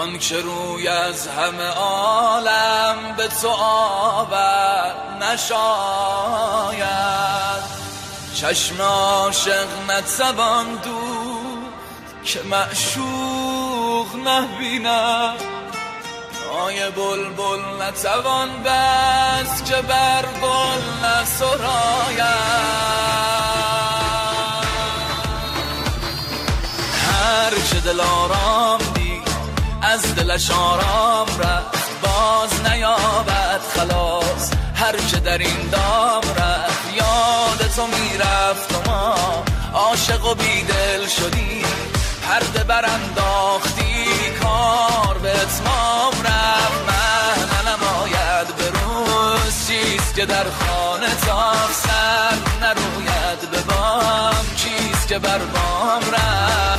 [0.00, 6.86] آن که روی از همه عالم به تو آور نشاید.
[8.34, 11.72] چشم عاشق نتوان دود
[12.24, 15.40] که معشوق نبیند.
[16.64, 22.26] آی بلبل نتوان بس که بر گل نسراید.
[27.06, 28.85] هر چه دل آرام
[29.86, 34.50] از دلش آرام رفت باز نیابد خلاص.
[34.74, 41.66] هر چه در این دام رفت یاد تو می‌رفت و ما عاشق و بیدل شدیم.
[42.28, 44.04] پرده برانداختی
[44.42, 46.80] کار به اتمام رفت.
[46.88, 55.18] من نماید به روز چیست که در خانه تاف سر نروید به بام چیست که
[55.18, 56.75] بر بام رفت؟